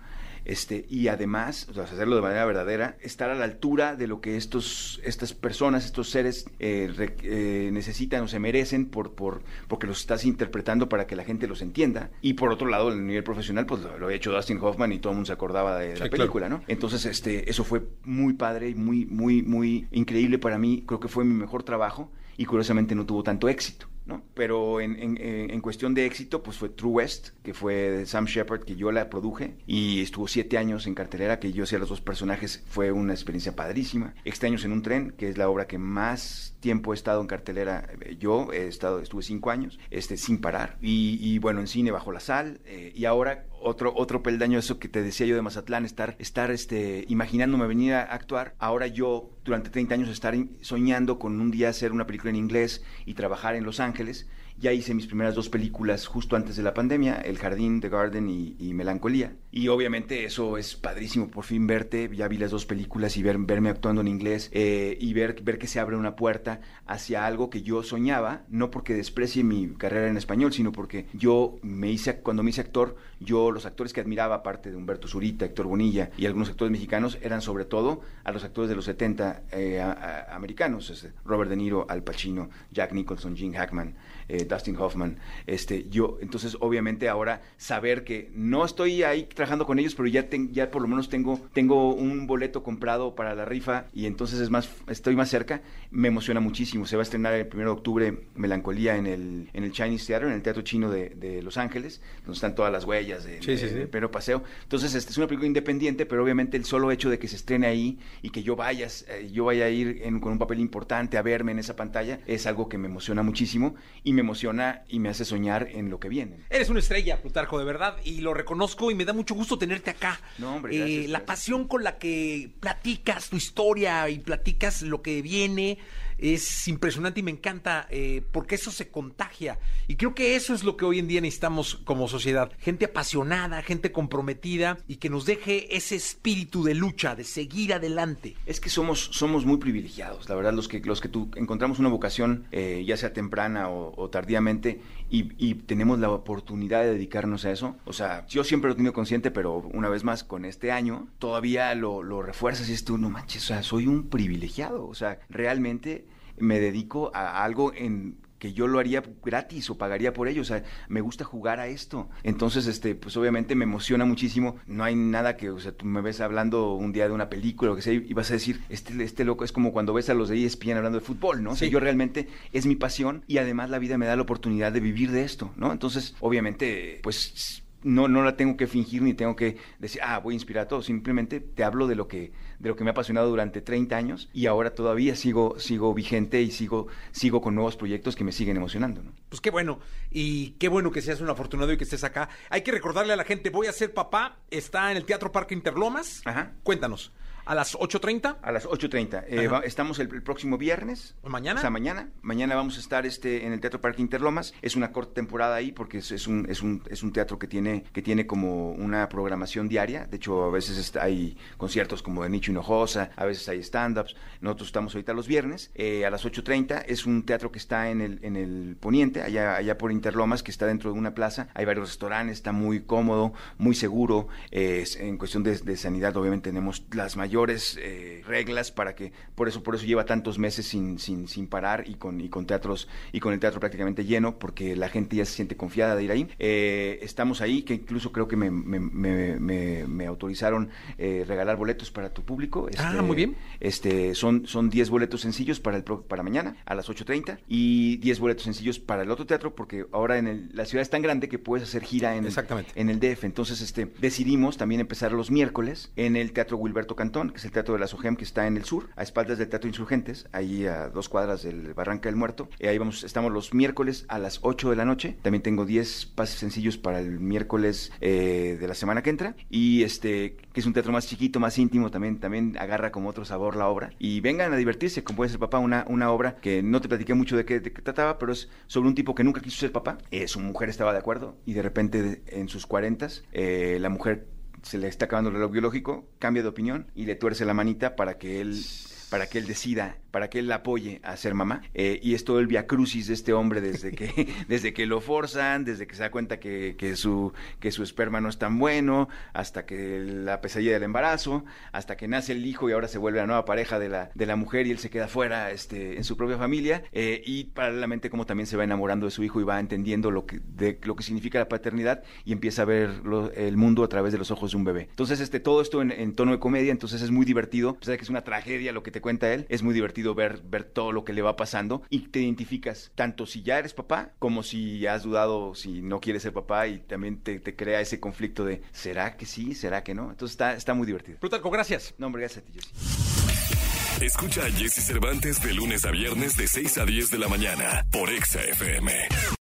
este, 0.45 0.85
y 0.89 1.07
además, 1.07 1.67
hacerlo 1.69 2.15
de 2.15 2.21
manera 2.21 2.45
verdadera, 2.45 2.97
estar 3.01 3.29
a 3.29 3.35
la 3.35 3.45
altura 3.45 3.95
de 3.95 4.07
lo 4.07 4.21
que 4.21 4.37
estos, 4.37 4.99
estas 5.03 5.33
personas, 5.33 5.85
estos 5.85 6.09
seres 6.09 6.45
eh, 6.59 6.93
eh, 7.23 7.69
necesitan 7.71 8.23
o 8.23 8.27
se 8.27 8.39
merecen 8.39 8.85
por, 8.87 9.13
por, 9.13 9.41
porque 9.67 9.87
los 9.87 9.99
estás 9.99 10.25
interpretando 10.25 10.89
para 10.89 11.07
que 11.07 11.15
la 11.15 11.23
gente 11.23 11.47
los 11.47 11.61
entienda. 11.61 12.11
Y 12.21 12.33
por 12.33 12.51
otro 12.51 12.67
lado, 12.67 12.89
el 12.89 13.05
nivel 13.05 13.23
profesional, 13.23 13.65
pues 13.65 13.81
lo, 13.81 14.05
había 14.05 14.17
hecho 14.17 14.31
Dustin 14.31 14.59
Hoffman 14.61 14.91
y 14.91 14.99
todo 14.99 15.11
el 15.11 15.17
mundo 15.17 15.27
se 15.27 15.33
acordaba 15.33 15.79
de, 15.79 15.97
la 15.97 16.09
película, 16.09 16.49
¿no? 16.49 16.61
Entonces, 16.67 17.05
este, 17.05 17.49
eso 17.49 17.63
fue 17.63 17.83
muy 18.03 18.33
padre 18.33 18.69
y 18.69 18.75
muy, 18.75 19.05
muy, 19.05 19.41
muy 19.41 19.87
increíble 19.91 20.39
para 20.39 20.57
mí. 20.57 20.83
Creo 20.85 20.99
que 20.99 21.07
fue 21.07 21.23
mi 21.23 21.33
mejor 21.33 21.63
trabajo 21.63 22.11
y 22.37 22.45
curiosamente 22.45 22.95
no 22.95 23.05
tuvo 23.05 23.23
tanto 23.23 23.47
éxito. 23.47 23.87
¿No? 24.05 24.23
Pero 24.33 24.81
en, 24.81 24.99
en, 24.99 25.17
en, 25.19 25.61
cuestión 25.61 25.93
de 25.93 26.05
éxito, 26.05 26.43
pues 26.43 26.57
fue 26.57 26.69
True 26.69 26.91
West, 26.91 27.29
que 27.43 27.53
fue 27.53 27.73
de 27.73 28.05
Sam 28.05 28.25
Shepard, 28.25 28.63
que 28.63 28.75
yo 28.75 28.91
la 28.91 29.09
produje, 29.09 29.55
y 29.65 30.01
estuvo 30.01 30.27
siete 30.27 30.57
años 30.57 30.87
en 30.87 30.95
cartelera, 30.95 31.39
que 31.39 31.53
yo 31.53 31.63
hacía 31.63 31.79
los 31.79 31.89
dos 31.89 32.01
personajes, 32.01 32.63
fue 32.67 32.91
una 32.91 33.13
experiencia 33.13 33.55
padrísima. 33.55 34.13
Extraños 34.25 34.65
en 34.65 34.73
un 34.73 34.81
tren, 34.81 35.11
que 35.11 35.29
es 35.29 35.37
la 35.37 35.49
obra 35.49 35.67
que 35.67 35.77
más 35.77 36.55
tiempo 36.59 36.93
he 36.93 36.95
estado 36.95 37.21
en 37.21 37.27
cartelera, 37.27 37.89
eh, 38.01 38.17
yo 38.19 38.51
he 38.51 38.67
estado, 38.67 38.99
estuve 38.99 39.23
cinco 39.23 39.51
años, 39.51 39.79
este, 39.89 40.17
sin 40.17 40.39
parar, 40.39 40.77
y, 40.81 41.17
y 41.21 41.39
bueno, 41.39 41.59
en 41.59 41.67
cine 41.67 41.91
bajo 41.91 42.11
la 42.11 42.19
sal, 42.19 42.59
eh, 42.65 42.91
y 42.95 43.05
ahora 43.05 43.45
otro, 43.63 43.93
otro 43.95 44.21
peldaño, 44.21 44.59
eso 44.59 44.79
que 44.79 44.89
te 44.89 45.01
decía 45.01 45.25
yo 45.25 45.35
de 45.35 45.41
Mazatlán, 45.41 45.85
estar, 45.85 46.15
estar 46.19 46.51
este, 46.51 47.05
imaginándome 47.07 47.67
venir 47.67 47.93
a 47.93 48.03
actuar, 48.03 48.55
ahora 48.59 48.87
yo 48.87 49.31
durante 49.43 49.69
30 49.69 49.95
años 49.95 50.09
estar 50.09 50.35
soñando 50.61 51.19
con 51.19 51.39
un 51.39 51.51
día 51.51 51.69
hacer 51.69 51.91
una 51.91 52.05
película 52.05 52.29
en 52.29 52.35
inglés 52.35 52.83
y 53.05 53.13
trabajar 53.13 53.55
en 53.55 53.63
Los 53.63 53.79
Ángeles, 53.79 54.27
ya 54.57 54.71
hice 54.73 54.93
mis 54.93 55.07
primeras 55.07 55.35
dos 55.35 55.49
películas 55.49 56.07
justo 56.07 56.35
antes 56.35 56.55
de 56.55 56.63
la 56.63 56.73
pandemia, 56.73 57.15
El 57.15 57.37
Jardín, 57.37 57.81
The 57.81 57.89
Garden 57.89 58.29
y, 58.29 58.73
Melancolía. 58.73 59.35
Y 59.51 59.67
obviamente 59.67 60.25
eso 60.25 60.57
es 60.57 60.75
padrísimo, 60.75 61.29
por 61.29 61.43
fin 61.43 61.67
verte, 61.67 62.09
ya 62.13 62.27
vi 62.27 62.37
las 62.37 62.51
dos 62.51 62.65
películas 62.65 63.17
y 63.17 63.23
ver, 63.23 63.37
verme 63.37 63.69
actuando 63.69 64.01
en 64.01 64.07
inglés 64.07 64.49
eh, 64.51 64.97
y 64.99 65.13
ver, 65.13 65.41
ver 65.43 65.59
que 65.59 65.67
se 65.67 65.79
abre 65.79 65.95
una 65.95 66.15
puerta 66.15 66.61
hacia 66.87 67.25
algo 67.25 67.49
que 67.49 67.61
yo 67.61 67.83
soñaba, 67.83 68.43
no 68.49 68.71
porque 68.71 68.93
desprecie 68.93 69.43
mi 69.43 69.67
carrera 69.75 70.07
en 70.07 70.17
español, 70.17 70.53
sino 70.53 70.71
porque 70.71 71.05
yo 71.13 71.59
me 71.61 71.91
hice, 71.91 72.19
cuando 72.21 72.41
me 72.41 72.49
hice 72.49 72.61
actor, 72.61 72.95
yo 73.19 73.51
los 73.51 73.65
actores 73.65 73.93
que 73.93 74.01
admiraba, 74.01 74.35
aparte 74.35 74.71
de 74.71 74.77
Humberto 74.77 75.07
Zurita, 75.07 75.45
Héctor 75.45 75.67
Bonilla 75.67 76.09
y 76.17 76.25
algunos 76.25 76.49
actores 76.49 76.71
mexicanos, 76.71 77.17
eran 77.21 77.41
sobre 77.41 77.65
todo 77.65 78.01
a 78.23 78.31
los 78.31 78.43
actores 78.43 78.69
de 78.69 78.75
los 78.75 78.85
70 78.85 79.43
eh, 79.51 79.81
americanos, 80.29 81.07
Robert 81.25 81.49
De 81.49 81.55
Niro, 81.55 81.85
Al 81.89 82.03
Pacino, 82.03 82.49
Jack 82.71 82.93
Nicholson, 82.93 83.35
Gene 83.35 83.57
Hackman. 83.57 83.95
Eh, 84.27 84.45
Dustin 84.45 84.75
Hoffman. 84.77 85.17
Este, 85.47 85.87
yo, 85.89 86.17
entonces, 86.21 86.57
obviamente, 86.59 87.09
ahora 87.09 87.41
saber 87.57 88.03
que 88.03 88.31
no 88.33 88.65
estoy 88.65 89.03
ahí 89.03 89.23
trabajando 89.23 89.65
con 89.65 89.79
ellos, 89.79 89.95
pero 89.95 90.07
ya, 90.07 90.27
ya 90.51 90.71
por 90.71 90.81
lo 90.81 90.87
menos 90.87 91.09
tengo, 91.09 91.39
tengo 91.53 91.93
un 91.93 92.27
boleto 92.27 92.63
comprado 92.63 93.15
para 93.15 93.35
la 93.35 93.45
rifa 93.45 93.85
y 93.93 94.05
entonces 94.05 94.39
es 94.39 94.49
más, 94.49 94.69
estoy 94.87 95.15
más 95.15 95.29
cerca, 95.29 95.61
me 95.91 96.07
emociona 96.07 96.39
muchísimo. 96.39 96.85
Se 96.85 96.95
va 96.95 97.01
a 97.01 97.03
estrenar 97.03 97.33
el 97.33 97.47
1 97.51 97.63
de 97.63 97.69
octubre 97.69 98.17
Melancolía 98.35 98.95
en 98.95 99.07
el, 99.07 99.49
en 99.53 99.63
el 99.63 99.71
Chinese 99.71 100.07
Theater, 100.07 100.27
en 100.27 100.35
el 100.35 100.41
Teatro 100.41 100.61
Chino 100.61 100.89
de, 100.89 101.41
Los 101.43 101.57
Ángeles, 101.57 102.01
donde 102.19 102.33
están 102.33 102.55
todas 102.55 102.71
las 102.71 102.85
huellas 102.85 103.23
de, 103.23 103.87
Pero 103.91 104.11
Paseo. 104.11 104.43
Entonces, 104.63 104.95
este 104.95 105.11
es 105.11 105.17
una 105.17 105.27
película 105.27 105.47
independiente, 105.47 106.05
pero 106.05 106.23
obviamente 106.23 106.57
el 106.57 106.65
solo 106.65 106.91
hecho 106.91 107.09
de 107.09 107.19
que 107.19 107.27
se 107.27 107.35
estrene 107.35 107.67
ahí 107.67 107.99
y 108.21 108.29
que 108.29 108.43
yo 108.43 108.55
vaya, 108.55 108.87
eh, 109.07 109.29
yo 109.31 109.45
vaya 109.45 109.65
a 109.65 109.69
ir 109.69 110.01
con 110.19 110.31
un 110.31 110.39
papel 110.39 110.59
importante 110.59 111.17
a 111.17 111.21
verme 111.21 111.51
en 111.51 111.59
esa 111.59 111.75
pantalla 111.75 112.19
es 112.27 112.47
algo 112.47 112.69
que 112.69 112.77
me 112.77 112.87
emociona 112.87 113.23
muchísimo 113.23 113.75
y 114.03 114.12
me 114.13 114.21
emociona 114.21 114.83
y 114.87 114.99
me 114.99 115.09
hace 115.09 115.25
soñar 115.25 115.67
en 115.71 115.89
lo 115.89 115.99
que 115.99 116.07
viene. 116.09 116.37
Eres 116.49 116.69
una 116.69 116.79
estrella, 116.79 117.21
Plutarco, 117.21 117.59
de 117.59 117.65
verdad, 117.65 117.97
y 118.03 118.21
lo 118.21 118.33
reconozco 118.33 118.89
y 118.91 118.95
me 118.95 119.05
da 119.05 119.13
mucho 119.13 119.35
gusto 119.35 119.57
tenerte 119.57 119.89
acá. 119.91 120.19
No, 120.37 120.55
hombre, 120.55 120.75
Eh, 120.75 120.79
gracias, 120.79 120.97
la 121.05 121.19
gracias. 121.19 121.27
pasión 121.27 121.67
con 121.67 121.83
la 121.83 121.97
que 121.97 122.51
platicas 122.59 123.29
tu 123.29 123.35
historia 123.37 124.09
y 124.09 124.19
platicas 124.19 124.81
lo 124.83 125.01
que 125.01 125.21
viene 125.21 125.77
es 126.23 126.67
impresionante 126.69 127.19
y 127.19 127.23
me 127.23 127.31
encanta 127.31 127.85
eh, 127.89 128.23
porque 128.31 128.55
eso 128.55 128.71
se 128.71 128.89
contagia. 128.89 129.59
Y 129.87 129.95
creo 129.95 130.15
que 130.15 130.35
eso 130.35 130.53
es 130.53 130.63
lo 130.63 130.77
que 130.77 130.85
hoy 130.85 130.99
en 130.99 131.07
día 131.09 131.19
necesitamos 131.19 131.75
como 131.83 132.07
sociedad. 132.07 132.51
Gente 132.59 132.85
apasionada, 132.85 133.61
gente 133.61 133.91
comprometida 133.91 134.77
y 134.87 134.95
que 134.95 135.09
nos 135.09 135.25
deje 135.25 135.75
ese 135.75 135.95
espíritu 135.95 136.63
de 136.63 136.75
lucha, 136.75 137.15
de 137.15 137.25
seguir 137.25 137.73
adelante. 137.73 138.35
Es 138.45 138.61
que 138.61 138.69
somos, 138.69 139.09
somos 139.11 139.45
muy 139.45 139.57
privilegiados, 139.57 140.29
la 140.29 140.35
verdad, 140.35 140.53
los 140.53 140.69
que, 140.69 140.79
los 140.79 141.01
que 141.01 141.09
tú 141.09 141.29
encontramos 141.35 141.79
una 141.79 141.89
vocación, 141.89 142.45
eh, 142.51 142.83
ya 142.87 142.95
sea 142.95 143.11
temprana 143.11 143.69
o, 143.69 144.09
tardíamente, 144.09 144.81
y, 145.09 145.53
tenemos 145.53 145.99
la 145.99 146.09
oportunidad 146.09 146.81
de 146.81 146.93
dedicarnos 146.93 147.45
a 147.45 147.51
eso. 147.51 147.75
O 147.85 147.93
sea, 147.93 148.25
yo 148.27 148.43
siempre 148.43 148.69
lo 148.69 148.73
he 148.73 148.75
tenido 148.75 148.93
consciente, 148.93 149.29
pero 149.29 149.57
una 149.57 149.89
vez 149.89 150.03
más, 150.03 150.23
con 150.23 150.45
este 150.45 150.71
año, 150.71 151.07
todavía 151.19 151.73
lo, 151.75 152.01
lo 152.01 152.21
refuerzas 152.21 152.67
y 152.67 152.71
dices 152.71 152.85
tú, 152.85 152.97
no 152.97 153.09
manches, 153.09 153.43
o 153.43 153.47
sea, 153.47 153.63
soy 153.63 153.87
un 153.87 154.09
privilegiado. 154.09 154.87
O 154.87 154.95
sea, 154.95 155.19
realmente 155.29 156.05
me 156.37 156.59
dedico 156.59 157.11
a 157.13 157.43
algo 157.43 157.73
en 157.73 158.17
que 158.39 158.51
yo 158.51 158.67
lo 158.67 158.79
haría 158.79 159.01
gratis 159.23 159.69
o 159.69 159.77
pagaría 159.77 160.11
por 160.11 160.27
ello, 160.27 160.41
o 160.41 160.43
sea, 160.45 160.65
me 160.89 160.99
gusta 160.99 161.23
jugar 161.23 161.61
a 161.61 161.67
esto. 161.67 162.09
Entonces, 162.23 162.67
este, 162.67 162.93
pues 162.93 163.15
obviamente 163.15 163.55
me 163.55 163.63
emociona 163.63 164.03
muchísimo. 164.03 164.57
No 164.67 164.83
hay 164.83 164.95
nada 164.95 165.37
que, 165.37 165.49
o 165.49 165.59
sea, 165.59 165.71
tú 165.71 165.85
me 165.85 166.01
ves 166.01 166.19
hablando 166.19 166.73
un 166.73 166.91
día 166.91 167.07
de 167.07 167.13
una 167.13 167.29
película 167.29 167.71
o 167.71 167.75
que 167.77 167.81
sea 167.81 167.93
y 167.93 168.13
vas 168.13 168.31
a 168.31 168.33
decir, 168.33 168.59
este, 168.67 169.01
este 169.01 169.23
loco 169.23 169.45
es 169.45 169.53
como 169.53 169.71
cuando 169.71 169.93
ves 169.93 170.09
a 170.09 170.13
los 170.13 170.27
de 170.27 170.43
ESPN 170.43 170.75
hablando 170.75 170.99
de 170.99 171.05
fútbol, 171.05 171.41
¿no? 171.41 171.51
O 171.51 171.55
sea, 171.55 171.67
Sí. 171.69 171.71
yo 171.71 171.79
realmente 171.79 172.27
es 172.51 172.65
mi 172.65 172.75
pasión 172.75 173.23
y 173.27 173.37
además 173.37 173.69
la 173.69 173.79
vida 173.79 173.97
me 173.97 174.07
da 174.07 174.17
la 174.17 174.23
oportunidad 174.23 174.73
de 174.73 174.81
vivir 174.81 175.11
de 175.11 175.23
esto, 175.23 175.53
¿no? 175.55 175.71
Entonces, 175.71 176.13
obviamente, 176.19 176.99
pues 177.01 177.62
no, 177.83 178.07
no 178.07 178.23
la 178.23 178.35
tengo 178.35 178.57
que 178.57 178.67
fingir 178.67 179.01
ni 179.01 179.13
tengo 179.13 179.35
que 179.35 179.57
decir, 179.79 180.01
ah, 180.03 180.19
voy 180.19 180.33
a 180.33 180.35
inspirar 180.35 180.65
a 180.65 180.67
todos. 180.67 180.85
Simplemente 180.85 181.39
te 181.39 181.63
hablo 181.63 181.87
de 181.87 181.95
lo 181.95 182.07
que, 182.07 182.31
de 182.59 182.69
lo 182.69 182.75
que 182.75 182.83
me 182.83 182.89
ha 182.89 182.93
apasionado 182.93 183.29
durante 183.29 183.61
30 183.61 183.95
años 183.95 184.29
y 184.33 184.47
ahora 184.47 184.73
todavía 184.73 185.15
sigo, 185.15 185.59
sigo 185.59 185.93
vigente 185.93 186.41
y 186.41 186.51
sigo, 186.51 186.87
sigo 187.11 187.41
con 187.41 187.55
nuevos 187.55 187.75
proyectos 187.75 188.15
que 188.15 188.23
me 188.23 188.31
siguen 188.31 188.57
emocionando. 188.57 189.03
¿no? 189.03 189.11
Pues 189.29 189.41
qué 189.41 189.51
bueno, 189.51 189.79
y 190.11 190.51
qué 190.51 190.67
bueno 190.67 190.91
que 190.91 191.01
seas 191.01 191.21
un 191.21 191.29
afortunado 191.29 191.71
y 191.71 191.77
que 191.77 191.83
estés 191.83 192.03
acá. 192.03 192.29
Hay 192.49 192.61
que 192.61 192.71
recordarle 192.71 193.13
a 193.13 193.17
la 193.17 193.23
gente, 193.23 193.49
voy 193.49 193.67
a 193.67 193.71
ser 193.71 193.93
papá, 193.93 194.37
está 194.49 194.91
en 194.91 194.97
el 194.97 195.05
Teatro 195.05 195.31
Parque 195.31 195.53
Interlomas. 195.53 196.21
Ajá. 196.25 196.53
Cuéntanos, 196.63 197.11
a 197.45 197.55
las 197.55 197.75
8.30. 197.77 198.37
A 198.41 198.51
las 198.51 198.65
8.30. 198.65 199.25
Eh, 199.27 199.47
va- 199.47 199.59
estamos 199.59 199.99
el, 199.99 200.13
el 200.13 200.23
próximo 200.23 200.57
viernes. 200.57 201.15
¿Mañana? 201.23 201.59
O 201.59 201.61
sea, 201.61 201.69
mañana. 201.69 202.09
Mañana 202.21 202.55
vamos 202.55 202.77
a 202.77 202.79
estar 202.79 203.05
este, 203.05 203.45
en 203.45 203.51
el 203.53 203.59
Teatro 203.59 203.81
Parque 203.81 204.01
Interlomas. 204.01 204.53
Es 204.61 204.75
una 204.75 204.91
corta 204.91 205.13
temporada 205.15 205.55
ahí 205.55 205.71
porque 205.73 205.97
es, 205.97 206.11
es 206.11 206.27
un, 206.27 206.45
es, 206.49 206.61
un, 206.61 206.81
es 206.89 207.03
un 207.03 207.11
teatro 207.11 207.37
que 207.37 207.47
tiene, 207.47 207.83
que 207.91 208.01
tiene 208.01 208.25
como 208.25 208.71
una 208.71 209.09
programación 209.09 209.67
diaria. 209.67 210.05
De 210.05 210.17
hecho, 210.17 210.43
a 210.45 210.49
veces 210.51 210.77
está- 210.77 211.03
hay 211.03 211.37
conciertos 211.57 212.01
como 212.01 212.23
de 212.23 212.29
Nicho 212.29 212.51
Hinojosa, 212.51 213.11
a 213.15 213.25
veces 213.25 213.49
hay 213.49 213.59
stand-ups. 213.59 214.15
Nosotros 214.39 214.67
estamos 214.69 214.95
ahorita 214.95 215.13
los 215.13 215.27
viernes 215.27 215.71
eh, 215.75 216.05
a 216.05 216.09
las 216.09 216.25
8.30. 216.25 216.85
Es 216.87 217.05
un 217.05 217.23
teatro 217.25 217.51
que 217.51 217.59
está 217.59 217.89
en 217.89 217.99
el, 218.01 218.19
en 218.23 218.37
el 218.37 218.77
poniente, 218.79 219.21
allá, 219.21 219.55
allá 219.57 219.77
por 219.77 219.91
Interlomas, 219.91 220.43
que 220.43 220.51
está 220.51 220.65
dentro 220.65 220.93
de 220.93 220.97
una 220.97 221.13
plaza. 221.13 221.49
Hay 221.55 221.65
varios 221.65 221.89
restaurantes, 221.89 222.37
está 222.37 222.53
muy 222.53 222.81
cómodo, 222.83 223.33
muy 223.57 223.75
seguro. 223.75 224.29
Eh, 224.51 224.79
es- 224.83 224.95
en 224.95 225.17
cuestión 225.17 225.43
de, 225.43 225.57
de 225.57 225.75
sanidad, 225.75 226.15
obviamente 226.15 226.49
tenemos 226.49 226.85
las 226.91 227.17
mayores 227.17 227.32
eh, 227.81 228.21
reglas 228.25 228.71
para 228.71 228.95
que, 228.95 229.11
por 229.35 229.47
eso, 229.47 229.63
por 229.63 229.75
eso 229.75 229.85
lleva 229.85 230.05
tantos 230.05 230.37
meses 230.39 230.65
sin, 230.67 230.99
sin, 230.99 231.27
sin 231.27 231.47
parar 231.47 231.83
y 231.87 231.95
con, 231.95 232.21
y 232.21 232.29
con 232.29 232.45
teatros, 232.45 232.87
y 233.11 233.19
con 233.19 233.33
el 233.33 233.39
teatro 233.39 233.59
prácticamente 233.59 234.05
lleno, 234.05 234.37
porque 234.39 234.75
la 234.75 234.89
gente 234.89 235.15
ya 235.15 235.25
se 235.25 235.33
siente 235.33 235.55
confiada 235.57 235.95
de 235.95 236.03
ir 236.03 236.11
ahí. 236.11 236.27
Eh, 236.39 236.99
estamos 237.01 237.41
ahí, 237.41 237.63
que 237.63 237.73
incluso 237.73 238.11
creo 238.11 238.27
que 238.27 238.35
me, 238.35 238.51
me, 238.51 238.79
me, 238.79 239.39
me- 239.39 239.85
me 239.87 240.05
autorizaron 240.05 240.69
eh, 240.97 241.25
regalar 241.27 241.57
boletos 241.57 241.91
para 241.91 242.13
tu 242.13 242.23
público. 242.23 242.69
Ah, 242.77 243.01
muy 243.01 243.15
bien. 243.15 243.35
Este, 243.59 244.13
son, 244.15 244.45
son 244.47 244.69
10 244.69 244.89
boletos 244.89 245.21
sencillos 245.21 245.59
para, 245.59 245.77
el, 245.77 245.83
para 245.83 246.21
mañana 246.23 246.55
a 246.65 246.75
las 246.75 246.89
8.30 246.89 247.39
y 247.47 247.97
10 247.97 248.19
boletos 248.19 248.43
sencillos 248.43 248.79
para 248.79 249.03
el 249.03 249.11
otro 249.11 249.25
teatro, 249.25 249.55
porque 249.55 249.85
ahora 249.91 250.17
en 250.17 250.27
el- 250.27 250.49
la 250.53 250.65
ciudad 250.65 250.81
es 250.81 250.89
tan 250.89 251.01
grande 251.01 251.29
que 251.29 251.39
puedes 251.39 251.67
hacer 251.67 251.83
gira 251.83 252.13
en, 252.15 252.23
el- 252.23 252.27
Exactamente. 252.27 252.71
en 252.75 252.89
el 252.89 252.99
DF. 252.99 253.23
Entonces, 253.25 253.61
este, 253.61 253.87
decidimos 253.99 254.57
también 254.57 254.81
empezar 254.81 255.11
los 255.13 255.31
miércoles 255.31 255.91
en 255.95 256.15
el 256.15 256.33
Teatro 256.33 256.57
Wilberto 256.57 256.95
Cantón, 256.95 257.22
que 257.31 257.37
es 257.37 257.45
el 257.45 257.51
Teatro 257.51 257.73
de 257.73 257.79
la 257.79 257.87
SOGEM, 257.87 258.15
que 258.15 258.23
está 258.23 258.47
en 258.47 258.57
el 258.57 258.65
sur, 258.65 258.89
a 258.95 259.03
espaldas 259.03 259.37
del 259.37 259.49
Teatro 259.49 259.67
Insurgentes, 259.67 260.27
ahí 260.31 260.65
a 260.65 260.89
dos 260.89 261.09
cuadras 261.09 261.43
del 261.43 261.73
Barranca 261.73 262.09
del 262.09 262.15
Muerto. 262.15 262.49
Eh, 262.59 262.69
ahí 262.69 262.77
vamos, 262.77 263.03
estamos 263.03 263.31
los 263.31 263.53
miércoles 263.53 264.05
a 264.07 264.19
las 264.19 264.39
8 264.41 264.69
de 264.69 264.75
la 264.75 264.85
noche. 264.85 265.17
También 265.21 265.41
tengo 265.41 265.65
10 265.65 266.07
pases 266.07 266.39
sencillos 266.39 266.77
para 266.77 266.99
el 266.99 267.19
miércoles 267.19 267.91
eh, 268.01 268.57
de 268.59 268.67
la 268.67 268.75
semana 268.75 269.01
que 269.03 269.09
entra. 269.09 269.35
Y 269.49 269.83
este, 269.83 270.37
que 270.53 270.59
es 270.59 270.65
un 270.65 270.73
teatro 270.73 270.91
más 270.91 271.07
chiquito, 271.07 271.39
más 271.39 271.57
íntimo, 271.57 271.91
también, 271.91 272.19
también 272.19 272.57
agarra 272.57 272.91
como 272.91 273.09
otro 273.09 273.25
sabor 273.25 273.55
la 273.55 273.67
obra. 273.67 273.91
Y 273.99 274.21
vengan 274.21 274.53
a 274.53 274.57
divertirse, 274.57 275.03
como 275.03 275.17
puede 275.17 275.29
ser 275.29 275.39
papá, 275.39 275.59
una, 275.59 275.85
una 275.87 276.11
obra 276.11 276.35
que 276.35 276.63
no 276.63 276.81
te 276.81 276.87
platiqué 276.87 277.13
mucho 277.13 277.37
de 277.37 277.45
qué, 277.45 277.59
trataba, 277.59 278.17
pero 278.17 278.31
es 278.31 278.49
sobre 278.67 278.89
un 278.89 278.95
tipo 278.95 279.15
que 279.15 279.23
nunca 279.23 279.41
quiso 279.41 279.59
ser 279.59 279.71
papá. 279.71 279.97
Eh, 280.11 280.27
su 280.27 280.39
mujer 280.39 280.69
estaba 280.69 280.93
de 280.93 280.99
acuerdo 280.99 281.37
y 281.45 281.53
de 281.53 281.61
repente 281.61 282.23
en 282.27 282.49
sus 282.49 282.65
cuarentas 282.65 283.23
eh, 283.31 283.77
la 283.79 283.89
mujer 283.89 284.27
se 284.63 284.77
le 284.77 284.87
está 284.87 285.05
acabando 285.05 285.29
el 285.29 285.35
reloj 285.35 285.51
biológico, 285.51 286.09
cambia 286.19 286.41
de 286.41 286.49
opinión 286.49 286.91
y 286.95 287.05
le 287.05 287.15
tuerce 287.15 287.45
la 287.45 287.53
manita 287.53 287.95
para 287.95 288.17
que 288.17 288.41
él 288.41 288.63
para 289.09 289.27
que 289.27 289.37
él 289.37 289.45
decida, 289.45 289.97
para 290.13 290.29
que 290.29 290.37
él 290.37 290.47
la 290.47 290.57
apoye 290.57 290.99
a 291.03 291.17
ser 291.17 291.33
mamá. 291.33 291.63
Eh, 291.73 291.99
y 292.03 292.13
es 292.13 292.23
todo 292.23 292.39
el 292.39 292.45
viacrucis 292.45 293.07
de 293.07 293.15
este 293.15 293.33
hombre 293.33 293.61
desde 293.61 293.91
que, 293.93 294.27
desde 294.47 294.71
que 294.73 294.85
lo 294.85 295.01
forzan, 295.01 295.65
desde 295.65 295.87
que 295.87 295.95
se 295.95 296.03
da 296.03 296.11
cuenta 296.11 296.39
que, 296.39 296.75
que, 296.77 296.95
su, 296.95 297.33
que 297.59 297.71
su 297.71 297.81
esperma 297.81 298.21
no 298.21 298.29
es 298.29 298.37
tan 298.37 298.59
bueno, 298.59 299.09
hasta 299.33 299.65
que 299.65 299.99
la 299.99 300.39
pesadilla 300.39 300.73
del 300.73 300.83
embarazo, 300.83 301.43
hasta 301.71 301.97
que 301.97 302.07
nace 302.07 302.33
el 302.33 302.45
hijo 302.45 302.69
y 302.69 302.73
ahora 302.73 302.87
se 302.87 302.99
vuelve 302.99 303.17
la 303.19 303.25
nueva 303.25 303.43
pareja 303.45 303.79
de 303.79 303.89
la, 303.89 304.11
de 304.13 304.25
la 304.27 304.35
mujer 304.35 304.67
y 304.67 304.71
él 304.71 304.77
se 304.77 304.91
queda 304.91 305.07
fuera 305.07 305.49
este, 305.51 305.97
en 305.97 306.03
su 306.03 306.15
propia 306.15 306.37
familia. 306.37 306.83
Eh, 306.91 307.23
y 307.25 307.45
paralelamente 307.45 308.11
como 308.11 308.27
también 308.27 308.45
se 308.45 308.55
va 308.55 308.63
enamorando 308.63 309.07
de 309.07 309.11
su 309.11 309.23
hijo 309.23 309.41
y 309.41 309.43
va 309.43 309.59
entendiendo 309.59 310.11
lo 310.11 310.27
que, 310.27 310.39
de, 310.45 310.79
lo 310.83 310.95
que 310.95 311.01
significa 311.03 311.39
la 311.39 311.49
paternidad 311.49 312.03
y 312.23 312.33
empieza 312.33 312.61
a 312.61 312.65
ver 312.65 312.89
lo- 313.03 313.31
el 313.33 313.57
mundo 313.57 313.83
a 313.83 313.89
través 313.89 314.11
de 314.11 314.19
los 314.19 314.29
ojos 314.29 314.51
de 314.51 314.57
un 314.57 314.63
bebé. 314.63 314.81
Entonces, 314.91 315.19
este, 315.19 315.39
todo 315.39 315.59
esto 315.59 315.81
en, 315.81 315.91
en 315.91 316.13
tono 316.13 316.31
de 316.33 316.39
comedia, 316.39 316.71
entonces 316.71 317.01
es 317.01 317.09
muy 317.09 317.25
divertido, 317.25 317.71
a 317.71 317.79
pesar 317.79 317.93
de 317.93 317.97
que 317.97 318.03
es 318.03 318.09
una 318.11 318.23
tragedia 318.23 318.71
lo 318.71 318.83
que 318.83 318.91
te 318.91 319.01
cuenta 319.01 319.33
él, 319.33 319.47
es 319.49 319.63
muy 319.63 319.73
divertido 320.03 320.15
ver, 320.15 320.41
ver 320.43 320.63
todo 320.63 320.91
lo 320.91 321.03
que 321.03 321.13
le 321.13 321.21
va 321.21 321.35
pasando 321.35 321.83
y 321.89 321.99
te 321.99 322.19
identificas 322.19 322.91
tanto 322.95 323.25
si 323.25 323.43
ya 323.43 323.59
eres 323.59 323.73
papá 323.73 324.11
como 324.19 324.43
si 324.43 324.85
has 324.85 325.03
dudado 325.03 325.55
si 325.55 325.81
no 325.81 325.99
quieres 325.99 326.23
ser 326.23 326.33
papá 326.33 326.67
y 326.67 326.79
también 326.79 327.17
te, 327.17 327.39
te 327.39 327.55
crea 327.55 327.81
ese 327.81 327.99
conflicto 327.99 328.45
de 328.45 328.61
¿será 328.71 329.15
que 329.17 329.25
sí? 329.25 329.55
¿será 329.55 329.83
que 329.83 329.93
no? 329.93 330.11
Entonces 330.11 330.33
está, 330.33 330.53
está 330.53 330.73
muy 330.73 330.85
divertido. 330.85 331.19
Plutarco, 331.19 331.49
gracias. 331.49 331.93
No, 331.97 332.07
hombre, 332.07 332.21
gracias 332.21 332.43
a 332.43 332.45
ti, 332.45 332.53
Jessy. 332.53 334.05
Escucha 334.05 334.45
a 334.45 334.51
Jesse 334.51 334.85
Cervantes 334.85 335.41
de 335.41 335.53
lunes 335.53 335.85
a 335.85 335.91
viernes 335.91 336.35
de 336.35 336.47
6 336.47 336.77
a 336.79 336.85
10 336.85 337.11
de 337.11 337.19
la 337.19 337.27
mañana 337.27 337.85
por 337.91 338.09
Exa 338.09 338.41
FM. 338.41 338.91